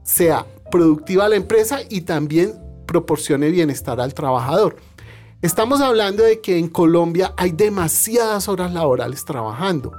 sea 0.03 0.47
productiva 0.71 1.29
la 1.29 1.37
empresa 1.37 1.81
y 1.89 2.03
también 2.03 2.55
proporcione 2.87 3.51
bienestar 3.51 4.01
al 4.01 4.15
trabajador. 4.15 4.77
Estamos 5.43 5.81
hablando 5.81 6.23
de 6.23 6.41
que 6.41 6.59
en 6.59 6.69
Colombia 6.69 7.35
hay 7.37 7.51
demasiadas 7.51 8.49
horas 8.49 8.73
laborales 8.73 9.25
trabajando. 9.25 9.93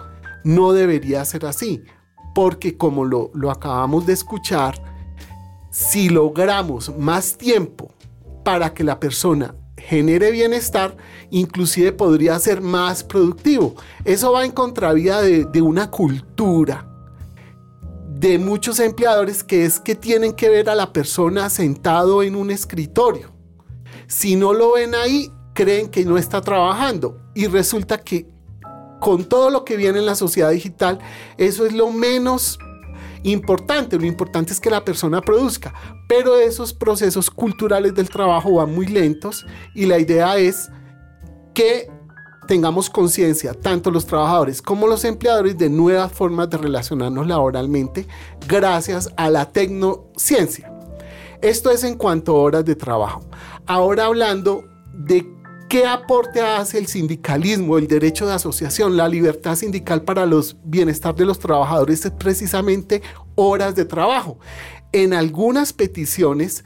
No 0.44 0.74
debería 0.74 1.24
ser 1.26 1.46
así, 1.46 1.84
porque 2.34 2.78
como 2.78 3.06
lo, 3.06 3.32
acabamos 3.50 4.06
de 4.06 4.14
escuchar, 4.14 4.82
si 5.70 6.10
logramos 6.10 6.96
más 6.98 7.38
tiempo 7.38 7.92
para 8.44 8.74
que 8.74 8.84
la 8.84 9.00
persona 9.00 9.56
genere 9.78 10.32
bienestar, 10.32 10.96
inclusive 11.30 11.92
podría 11.92 12.38
ser 12.40 12.62
más 12.62 13.04
productivo. 13.04 13.76
Eso 14.06 14.32
va 14.32 14.46
en 14.46 14.52
contravía 14.52 15.20
de, 15.20 15.46
de, 15.46 15.62
una 15.62 15.90
cultura 15.90 16.88
de 18.08 18.38
muchos 18.38 18.80
empleadores 18.80 19.44
que 19.44 19.66
es 19.66 19.80
que 19.80 19.96
tienen 19.96 20.34
que 20.34 20.50
ver 20.50 20.70
a 20.70 20.76
la 20.76 20.94
persona 20.94 21.50
sentado 21.50 22.24
en 22.24 22.36
un 22.36 22.52
escritorio. 22.52 23.32
Si 24.08 24.36
no 24.36 24.54
lo 24.54 24.74
ven 24.74 24.96
ahí, 24.96 25.32
creen 25.54 25.90
que 25.90 26.06
no 26.06 26.18
está 26.18 26.42
trabajando 26.42 27.20
y 27.34 27.48
resulta 27.48 28.00
que 28.00 28.33
con 29.04 29.26
todo 29.26 29.50
lo 29.50 29.66
que 29.66 29.76
viene 29.76 30.00
en 30.00 30.06
la 30.06 30.16
sociedad 30.16 30.50
digital, 30.52 30.98
eso 31.38 31.66
es 31.66 31.74
lo 31.74 31.92
menos 31.92 32.58
importante. 33.24 34.00
Lo 34.00 34.06
importante 34.06 34.54
es 34.54 34.62
que 34.62 34.70
la 34.70 34.86
persona 34.86 35.20
produzca, 35.20 35.74
pero 36.08 36.38
esos 36.38 36.74
procesos 36.74 37.30
culturales 37.30 37.94
del 37.94 38.10
trabajo 38.10 38.54
van 38.54 38.74
muy 38.74 38.88
lentos 38.88 39.46
y 39.76 39.88
la 39.88 40.00
idea 40.00 40.38
es 40.38 40.70
que 41.54 41.92
tengamos 42.48 42.90
conciencia, 42.90 43.54
tanto 43.54 43.92
los 43.92 44.06
trabajadores 44.06 44.62
como 44.62 44.88
los 44.88 45.04
empleadores, 45.04 45.58
de 45.58 45.70
nuevas 45.70 46.10
formas 46.14 46.50
de 46.50 46.58
relacionarnos 46.58 47.28
laboralmente 47.28 48.08
gracias 48.48 49.10
a 49.18 49.30
la 49.30 49.52
tecnociencia. 49.52 50.72
Esto 51.42 51.72
es 51.72 51.84
en 51.84 51.98
cuanto 51.98 52.38
a 52.38 52.42
horas 52.42 52.64
de 52.64 52.76
trabajo. 52.76 53.20
Ahora 53.66 54.06
hablando 54.06 54.64
de 54.94 55.33
qué 55.74 55.88
aporte 55.88 56.40
hace 56.40 56.78
el 56.78 56.86
sindicalismo, 56.86 57.80
el 57.80 57.88
derecho 57.88 58.28
de 58.28 58.34
asociación, 58.34 58.96
la 58.96 59.08
libertad 59.08 59.56
sindical 59.56 60.04
para 60.04 60.28
los 60.28 60.56
bienestar 60.64 61.16
de 61.16 61.26
los 61.26 61.40
trabajadores 61.40 62.06
es 62.06 62.12
precisamente 62.12 63.02
horas 63.34 63.74
de 63.74 63.84
trabajo. 63.84 64.38
En 64.92 65.16
algunas 65.16 65.74
peticiones 65.74 66.64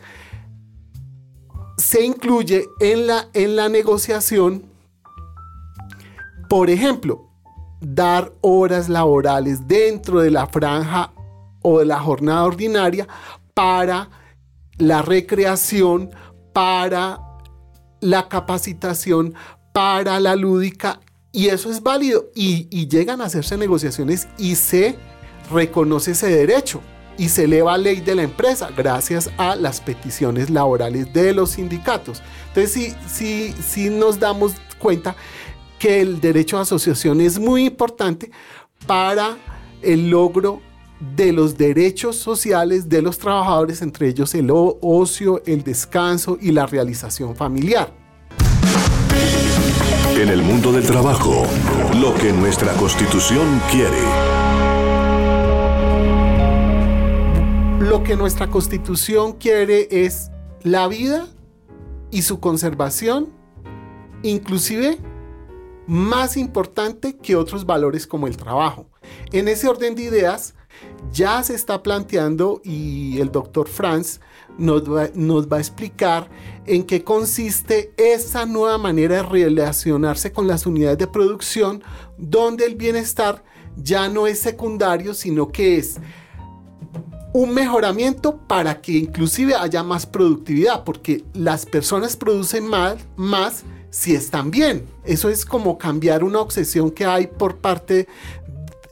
se 1.78 2.04
incluye 2.04 2.66
en 2.82 3.08
la, 3.08 3.30
en 3.34 3.56
la 3.56 3.70
negociación, 3.70 4.66
por 6.50 6.70
ejemplo, 6.70 7.30
dar 7.80 8.34
horas 8.42 8.90
laborales 8.90 9.70
dentro 9.70 10.20
de 10.20 10.32
la 10.32 10.48
franja 10.48 11.14
o 11.62 11.80
de 11.80 11.86
la 11.86 12.02
jornada 12.02 12.44
ordinaria 12.44 13.08
para 13.54 14.10
la 14.78 15.02
recreación, 15.02 16.10
para 16.52 17.27
la 18.00 18.30
capacitación 18.30 19.34
para 19.74 20.20
la 20.20 20.36
lúdica 20.36 21.00
y 21.32 21.50
eso 21.50 21.70
es 21.70 21.84
válido 21.84 22.32
y, 22.34 22.88
llegan 22.88 23.22
a 23.22 23.26
hacerse 23.26 23.58
negociaciones 23.58 24.28
y 24.38 24.56
se 24.56 24.98
reconoce 25.52 26.12
ese 26.12 26.28
derecho 26.30 26.82
y 27.18 27.30
se 27.30 27.44
eleva 27.44 27.78
ley 27.78 28.00
de 28.00 28.16
la 28.16 28.24
empresa 28.24 28.70
gracias 28.76 29.30
a 29.38 29.56
las 29.56 29.82
peticiones 29.82 30.50
laborales 30.50 31.12
de 31.14 31.34
los 31.34 31.52
sindicatos. 31.52 32.22
Entonces 32.48 32.72
sí, 32.72 32.96
sí, 33.08 33.56
sí 33.62 33.90
nos 33.90 34.20
damos 34.20 34.54
cuenta 34.80 35.16
que 35.80 36.02
el 36.02 36.22
derecho 36.22 36.58
a 36.58 36.62
asociación 36.62 37.22
es 37.22 37.40
muy 37.40 37.66
importante 37.66 38.32
para 38.86 39.38
el 39.82 40.10
logro 40.10 40.62
de 41.00 41.32
los 41.32 41.58
derechos 41.58 42.16
sociales 42.16 42.90
de 42.90 43.02
los 43.02 43.18
trabajadores, 43.18 43.82
entre 43.82 44.08
ellos 44.08 44.34
el 44.34 44.50
ocio, 44.52 45.44
el 45.46 45.64
descanso 45.64 46.38
y 46.42 46.52
la 46.52 46.66
realización 46.66 47.36
familiar. 47.36 47.94
En 50.16 50.30
el 50.30 50.42
mundo 50.42 50.72
del 50.72 50.84
trabajo, 50.84 51.46
lo 52.02 52.14
que 52.16 52.34
nuestra 52.34 52.74
constitución 52.74 53.62
quiere. 53.70 54.02
Lo 57.80 58.04
que 58.04 58.16
nuestra 58.16 58.48
constitución 58.48 59.34
quiere 59.34 59.88
es 59.92 60.32
la 60.64 60.88
vida 60.88 61.28
y 62.10 62.24
su 62.24 62.40
conservación, 62.40 63.32
inclusive 64.24 64.98
más 65.86 66.36
importante 66.36 67.16
que 67.16 67.36
otros 67.36 67.66
valores 67.66 68.08
como 68.08 68.28
el 68.28 68.36
trabajo. 68.36 68.90
En 69.32 69.48
ese 69.48 69.68
orden 69.68 69.96
de 69.96 70.04
ideas, 70.04 70.56
ya 71.12 71.42
se 71.44 71.56
está 71.56 71.82
planteando 71.84 72.62
y 72.64 73.20
el 73.20 73.32
doctor 73.32 73.68
Franz 73.68 74.20
nos 74.58 74.84
va, 74.90 75.58
a 75.58 75.60
explicar 75.60 76.30
en 76.66 76.84
qué 76.84 77.04
consiste 77.04 77.94
esa 77.98 78.46
nueva 78.46 78.78
manera 78.78 79.18
de 79.18 79.24
relacionarse 79.24 80.32
con 80.32 80.48
las 80.48 80.66
unidades 80.66 80.98
de 80.98 81.08
producción 81.08 81.84
donde 82.18 82.66
el 82.66 82.76
bienestar 82.76 83.44
ya 83.76 84.10
no 84.10 84.26
es 84.26 84.40
secundario, 84.40 85.14
sino 85.14 85.50
que 85.50 85.78
es 85.78 85.98
un 87.34 87.54
mejoramiento 87.54 88.38
para 88.48 88.82
que 88.82 88.94
inclusive 88.94 89.54
haya 89.54 89.84
más 89.84 90.08
productividad, 90.08 90.84
porque 90.84 91.24
las 91.34 91.66
personas 91.66 92.16
producen 92.16 92.68
más, 92.68 92.98
más 93.16 93.64
si 93.92 94.16
están 94.16 94.50
bien. 94.50 94.88
Eso 95.04 95.30
es 95.30 95.46
como 95.46 95.78
cambiar 95.78 96.24
una 96.24 96.40
obsesión 96.40 96.90
que 96.90 97.06
hay 97.06 97.28
por 97.28 97.58
parte 97.58 98.08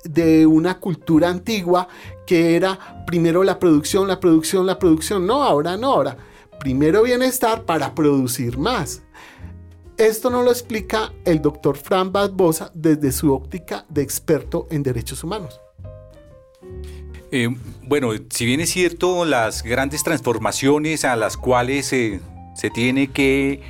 de 0.09 0.45
una 0.45 0.79
cultura 0.79 1.29
antigua 1.29 1.87
que 2.25 2.55
era 2.55 3.03
primero 3.05 3.43
la 3.43 3.59
producción, 3.59 4.07
la 4.07 4.19
producción, 4.19 4.65
la 4.65 4.79
producción. 4.79 5.25
No, 5.25 5.43
ahora 5.43 5.77
no, 5.77 5.93
ahora 5.93 6.17
primero 6.59 7.03
bienestar 7.03 7.63
para 7.63 7.93
producir 7.93 8.57
más. 8.57 9.03
Esto 9.97 10.29
no 10.29 10.43
lo 10.43 10.51
explica 10.51 11.13
el 11.23 11.41
doctor 11.41 11.77
Fran 11.77 12.11
Barbosa 12.11 12.71
desde 12.73 13.11
su 13.11 13.33
óptica 13.33 13.85
de 13.87 14.01
experto 14.01 14.67
en 14.69 14.83
derechos 14.83 15.23
humanos. 15.23 15.61
Eh, 17.31 17.49
bueno, 17.83 18.11
si 18.29 18.45
bien 18.45 18.59
es 18.59 18.71
cierto, 18.71 19.25
las 19.25 19.63
grandes 19.63 20.03
transformaciones 20.03 21.05
a 21.05 21.15
las 21.15 21.37
cuales 21.37 21.87
se 21.87 22.69
tiene 22.73 23.07
que 23.07 23.61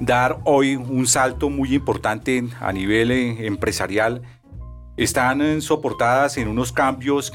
dar 0.00 0.38
hoy 0.44 0.76
un 0.76 1.06
salto 1.06 1.50
muy 1.50 1.74
importante 1.74 2.44
a 2.60 2.72
nivel 2.72 3.10
eh, 3.10 3.46
empresarial, 3.46 4.22
están 4.98 5.40
eh, 5.40 5.60
soportadas 5.60 6.36
en 6.36 6.48
unos 6.48 6.72
cambios 6.72 7.32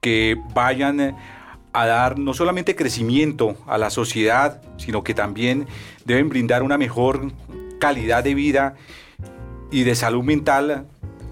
que 0.00 0.36
vayan 0.52 1.00
eh, 1.00 1.14
a 1.72 1.86
dar 1.86 2.18
no 2.18 2.34
solamente 2.34 2.74
crecimiento 2.74 3.54
a 3.66 3.78
la 3.78 3.90
sociedad, 3.90 4.60
sino 4.76 5.04
que 5.04 5.14
también 5.14 5.68
deben 6.04 6.28
brindar 6.28 6.64
una 6.64 6.76
mejor 6.76 7.32
calidad 7.78 8.24
de 8.24 8.34
vida 8.34 8.74
y 9.70 9.84
de 9.84 9.94
salud 9.94 10.24
mental 10.24 10.88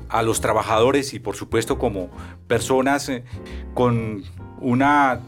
a 0.09 0.23
los 0.23 0.41
trabajadores 0.41 1.13
y 1.13 1.19
por 1.19 1.35
supuesto 1.37 1.77
como 1.77 2.09
personas 2.47 3.09
eh, 3.09 3.25
con 3.75 4.23
una 4.61 5.21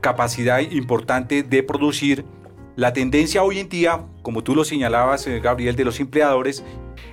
capacidad 0.00 0.60
importante 0.60 1.42
de 1.42 1.62
producir. 1.64 2.24
La 2.76 2.92
tendencia 2.92 3.42
hoy 3.42 3.58
en 3.58 3.68
día, 3.68 4.04
como 4.22 4.44
tú 4.44 4.54
lo 4.54 4.62
señalabas, 4.62 5.26
Gabriel, 5.26 5.76
de 5.76 5.84
los 5.84 5.98
empleadores, 5.98 6.62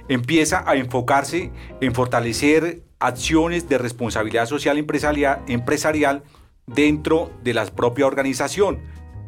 empieza 0.07 0.63
a 0.69 0.75
enfocarse 0.75 1.51
en 1.81 1.93
fortalecer 1.93 2.83
acciones 2.99 3.67
de 3.69 3.77
responsabilidad 3.77 4.45
social 4.45 4.77
empresarial, 4.77 6.23
dentro 6.65 7.29
de 7.43 7.53
la 7.53 7.65
propia 7.65 8.07
organización 8.07 8.79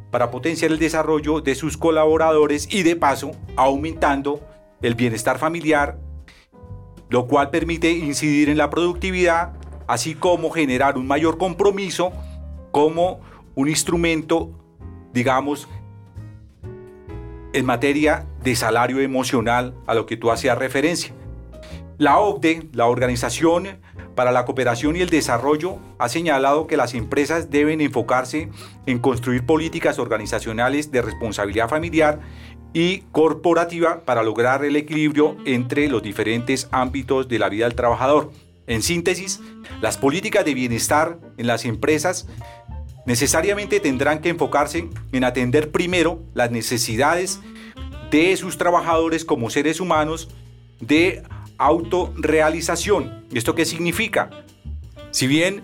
para 0.09 0.31
potenciar 0.31 0.71
el 0.71 0.79
desarrollo 0.79 1.41
de 1.41 1.53
sus 1.53 1.75
colaboradores 1.75 2.73
y 2.73 2.83
de 2.83 2.95
paso 2.95 3.31
aumentando 3.57 4.39
el 4.81 4.95
bienestar 4.95 5.37
familiar 5.37 5.99
lo 7.09 7.27
cual 7.27 7.49
permite 7.49 7.91
incidir 7.91 8.49
en 8.49 8.57
la 8.57 8.69
productividad, 8.69 9.53
así 9.87 10.15
como 10.15 10.49
generar 10.49 10.97
un 10.97 11.07
mayor 11.07 11.37
compromiso 11.37 12.11
como 12.71 13.19
un 13.55 13.69
instrumento, 13.69 14.51
digamos, 15.13 15.67
en 17.53 17.65
materia 17.65 18.27
de 18.45 18.55
salario 18.55 19.01
emocional 19.01 19.73
a 19.87 19.95
lo 19.95 20.05
que 20.05 20.15
tú 20.15 20.31
hacías 20.31 20.57
referencia. 20.57 21.13
La 21.97 22.19
OCDE, 22.19 22.69
la 22.73 22.85
Organización 22.85 23.79
para 24.15 24.31
la 24.31 24.45
Cooperación 24.45 24.95
y 24.95 25.01
el 25.01 25.09
Desarrollo, 25.09 25.79
ha 25.97 26.07
señalado 26.07 26.67
que 26.67 26.77
las 26.77 26.93
empresas 26.93 27.49
deben 27.49 27.81
enfocarse 27.81 28.49
en 28.85 28.99
construir 28.99 29.45
políticas 29.45 29.97
organizacionales 29.97 30.91
de 30.91 31.01
responsabilidad 31.01 31.67
familiar 31.67 32.19
y 32.71 32.99
corporativa 33.11 34.01
para 34.01 34.23
lograr 34.23 34.63
el 34.63 34.75
equilibrio 34.75 35.37
entre 35.45 35.87
los 35.87 36.03
diferentes 36.03 36.67
ámbitos 36.71 37.27
de 37.27 37.39
la 37.39 37.49
vida 37.49 37.65
del 37.65 37.75
trabajador. 37.75 38.31
En 38.67 38.83
síntesis, 38.83 39.41
las 39.81 39.97
políticas 39.97 40.45
de 40.45 40.53
bienestar 40.53 41.17
en 41.37 41.47
las 41.47 41.65
empresas 41.65 42.27
necesariamente 43.05 43.79
tendrán 43.79 44.19
que 44.19 44.29
enfocarse 44.29 44.89
en 45.11 45.23
atender 45.23 45.71
primero 45.71 46.19
las 46.33 46.51
necesidades 46.51 47.39
de 48.11 48.35
sus 48.37 48.57
trabajadores 48.57 49.25
como 49.25 49.49
seres 49.49 49.79
humanos 49.79 50.29
de 50.79 51.23
autorrealización. 51.57 53.25
¿Esto 53.33 53.55
qué 53.55 53.65
significa? 53.65 54.29
Si 55.11 55.27
bien 55.27 55.63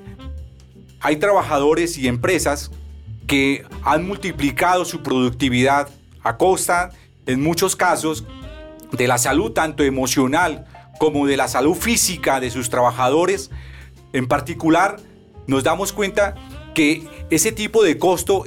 hay 1.00 1.18
trabajadores 1.18 1.98
y 1.98 2.08
empresas 2.08 2.72
que 3.28 3.66
han 3.84 4.08
multiplicado 4.08 4.86
su 4.86 5.02
productividad 5.02 5.90
a 6.24 6.38
costa, 6.38 6.92
en 7.26 7.42
muchos 7.42 7.76
casos, 7.76 8.26
de 8.92 9.08
la 9.08 9.18
salud 9.18 9.52
tanto 9.52 9.84
emocional 9.84 10.66
como 11.00 11.26
de 11.26 11.38
la 11.38 11.48
salud 11.48 11.76
física 11.76 12.40
de 12.40 12.52
sus 12.52 12.70
trabajadores, 12.70 13.50
en 14.14 14.28
particular, 14.28 14.98
nos 15.48 15.64
damos 15.64 15.94
cuenta 15.94 16.36
que 16.74 17.08
ese 17.30 17.52
tipo 17.52 17.84
de 17.84 17.98
costo 17.98 18.44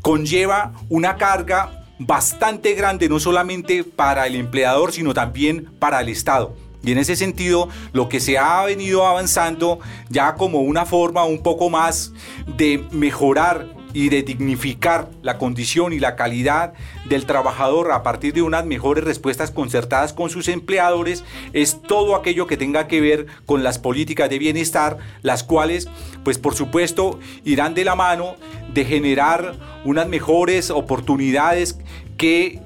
conlleva 0.00 0.72
una 0.88 1.16
carga 1.16 1.77
bastante 1.98 2.74
grande, 2.74 3.08
no 3.08 3.20
solamente 3.20 3.84
para 3.84 4.26
el 4.26 4.36
empleador, 4.36 4.92
sino 4.92 5.14
también 5.14 5.68
para 5.78 6.00
el 6.00 6.08
Estado. 6.08 6.54
Y 6.82 6.92
en 6.92 6.98
ese 6.98 7.16
sentido, 7.16 7.68
lo 7.92 8.08
que 8.08 8.20
se 8.20 8.38
ha 8.38 8.64
venido 8.64 9.06
avanzando 9.06 9.80
ya 10.08 10.34
como 10.34 10.60
una 10.60 10.86
forma 10.86 11.24
un 11.24 11.42
poco 11.42 11.70
más 11.70 12.12
de 12.56 12.84
mejorar 12.92 13.66
y 13.92 14.08
de 14.08 14.22
dignificar 14.22 15.10
la 15.22 15.38
condición 15.38 15.92
y 15.92 15.98
la 15.98 16.16
calidad 16.16 16.74
del 17.08 17.26
trabajador 17.26 17.92
a 17.92 18.02
partir 18.02 18.34
de 18.34 18.42
unas 18.42 18.64
mejores 18.66 19.04
respuestas 19.04 19.50
concertadas 19.50 20.12
con 20.12 20.30
sus 20.30 20.48
empleadores 20.48 21.24
es 21.52 21.80
todo 21.82 22.14
aquello 22.14 22.46
que 22.46 22.56
tenga 22.56 22.86
que 22.86 23.00
ver 23.00 23.26
con 23.46 23.62
las 23.62 23.78
políticas 23.78 24.28
de 24.30 24.38
bienestar, 24.38 24.98
las 25.22 25.42
cuales 25.42 25.88
pues 26.24 26.38
por 26.38 26.54
supuesto 26.54 27.18
irán 27.44 27.74
de 27.74 27.84
la 27.84 27.94
mano 27.94 28.36
de 28.72 28.84
generar 28.84 29.54
unas 29.84 30.08
mejores 30.08 30.70
oportunidades 30.70 31.78
que 32.16 32.60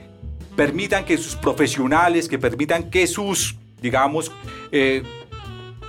permitan 0.57 1.05
que 1.05 1.19
sus 1.19 1.37
profesionales, 1.37 2.29
que 2.29 2.39
permitan 2.39 2.91
que 2.91 3.07
sus, 3.07 3.57
digamos, 3.81 4.33
eh, 4.71 5.03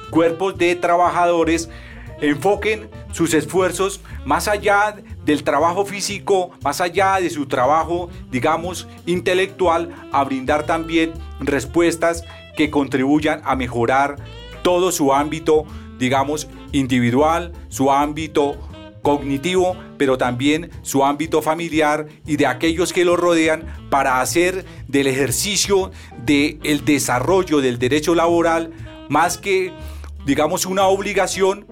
cuerpos 0.09 0.57
de 0.57 0.75
trabajadores 0.75 1.69
enfoquen 2.21 2.89
sus 3.11 3.33
esfuerzos 3.33 3.99
más 4.25 4.47
allá 4.47 4.95
del 5.25 5.43
trabajo 5.43 5.85
físico, 5.85 6.51
más 6.63 6.81
allá 6.81 7.19
de 7.19 7.29
su 7.29 7.45
trabajo, 7.45 8.09
digamos, 8.31 8.87
intelectual, 9.05 9.89
a 10.11 10.23
brindar 10.23 10.65
también 10.65 11.13
respuestas 11.39 12.23
que 12.55 12.69
contribuyan 12.69 13.41
a 13.45 13.55
mejorar 13.55 14.17
todo 14.63 14.91
su 14.91 15.13
ámbito, 15.13 15.65
digamos, 15.97 16.47
individual, 16.71 17.53
su 17.69 17.91
ámbito 17.91 18.57
cognitivo, 19.01 19.75
pero 19.97 20.17
también 20.17 20.71
su 20.81 21.03
ámbito 21.03 21.41
familiar 21.41 22.07
y 22.25 22.37
de 22.37 22.47
aquellos 22.47 22.93
que 22.93 23.05
lo 23.05 23.17
rodean 23.17 23.65
para 23.89 24.21
hacer 24.21 24.65
del 24.87 25.07
ejercicio 25.07 25.91
del 26.25 26.59
el 26.63 26.85
desarrollo 26.85 27.59
del 27.59 27.79
derecho 27.79 28.15
laboral 28.15 28.71
más 29.09 29.37
que, 29.37 29.73
digamos, 30.25 30.65
una 30.65 30.87
obligación, 30.87 31.67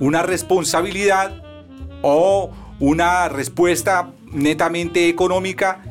una 0.00 0.22
responsabilidad 0.22 1.42
o 2.02 2.50
una 2.80 3.28
respuesta 3.28 4.12
netamente 4.32 5.08
económica, 5.08 5.82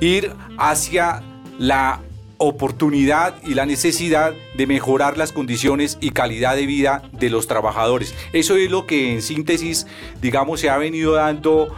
ir 0.00 0.32
hacia 0.58 1.22
la 1.58 2.00
oportunidad 2.38 3.36
y 3.44 3.54
la 3.54 3.64
necesidad 3.64 4.32
de 4.56 4.66
mejorar 4.66 5.16
las 5.16 5.32
condiciones 5.32 5.98
y 6.00 6.10
calidad 6.10 6.56
de 6.56 6.66
vida 6.66 7.02
de 7.12 7.30
los 7.30 7.46
trabajadores. 7.46 8.14
Eso 8.32 8.56
es 8.56 8.70
lo 8.70 8.86
que 8.86 9.12
en 9.12 9.22
síntesis, 9.22 9.86
digamos, 10.20 10.60
se 10.60 10.68
ha 10.68 10.76
venido 10.76 11.12
dando 11.12 11.74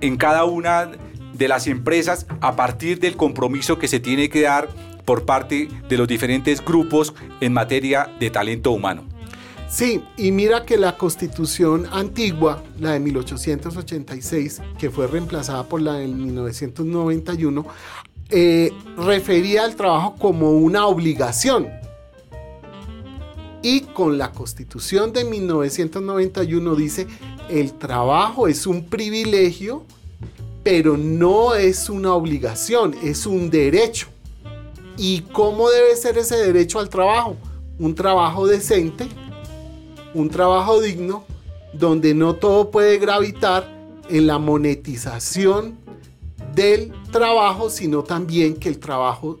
en 0.00 0.16
cada 0.16 0.44
una 0.44 0.90
de 1.32 1.48
las 1.48 1.66
empresas 1.66 2.26
a 2.40 2.56
partir 2.56 3.00
del 3.00 3.16
compromiso 3.16 3.78
que 3.78 3.88
se 3.88 4.00
tiene 4.00 4.28
que 4.28 4.42
dar 4.42 4.68
por 5.04 5.24
parte 5.24 5.68
de 5.88 5.96
los 5.96 6.06
diferentes 6.06 6.64
grupos 6.64 7.14
en 7.40 7.52
materia 7.52 8.10
de 8.20 8.30
talento 8.30 8.70
humano. 8.70 9.08
Sí, 9.70 10.02
y 10.16 10.32
mira 10.32 10.66
que 10.66 10.76
la 10.76 10.96
constitución 10.98 11.86
antigua, 11.92 12.60
la 12.80 12.94
de 12.94 13.00
1886, 13.00 14.60
que 14.76 14.90
fue 14.90 15.06
reemplazada 15.06 15.62
por 15.62 15.80
la 15.80 15.94
de 15.94 16.08
1991, 16.08 17.64
eh, 18.30 18.72
refería 18.96 19.62
al 19.64 19.76
trabajo 19.76 20.16
como 20.18 20.50
una 20.50 20.88
obligación. 20.88 21.68
Y 23.62 23.82
con 23.82 24.18
la 24.18 24.32
constitución 24.32 25.12
de 25.12 25.24
1991 25.24 26.74
dice, 26.74 27.06
el 27.48 27.74
trabajo 27.74 28.48
es 28.48 28.66
un 28.66 28.86
privilegio, 28.86 29.84
pero 30.64 30.96
no 30.96 31.54
es 31.54 31.88
una 31.88 32.14
obligación, 32.14 32.96
es 33.04 33.24
un 33.24 33.50
derecho. 33.50 34.08
¿Y 34.96 35.20
cómo 35.32 35.70
debe 35.70 35.94
ser 35.94 36.18
ese 36.18 36.36
derecho 36.38 36.80
al 36.80 36.88
trabajo? 36.88 37.36
Un 37.78 37.94
trabajo 37.94 38.48
decente, 38.48 39.06
un 40.14 40.28
trabajo 40.28 40.80
digno 40.80 41.24
donde 41.72 42.14
no 42.14 42.34
todo 42.34 42.70
puede 42.70 42.98
gravitar 42.98 43.68
en 44.08 44.26
la 44.26 44.38
monetización 44.38 45.78
del 46.54 46.92
trabajo, 47.12 47.70
sino 47.70 48.02
también 48.02 48.56
que 48.56 48.68
el 48.68 48.78
trabajo 48.78 49.38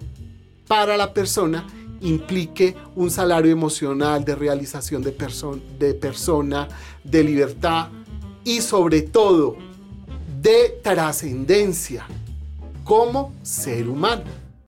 para 0.68 0.96
la 0.96 1.12
persona 1.12 1.66
implique 2.00 2.76
un 2.96 3.10
salario 3.10 3.50
emocional 3.50 4.24
de 4.24 4.34
realización 4.34 5.02
de, 5.02 5.12
persona, 5.12 6.68
de 7.04 7.24
libertad 7.24 7.88
y 8.44 8.60
sobre 8.60 9.02
todo 9.02 9.56
de 10.40 10.80
trascendencia 10.82 12.06
como 12.84 13.32
ser 13.42 13.88
humano. 13.88 14.39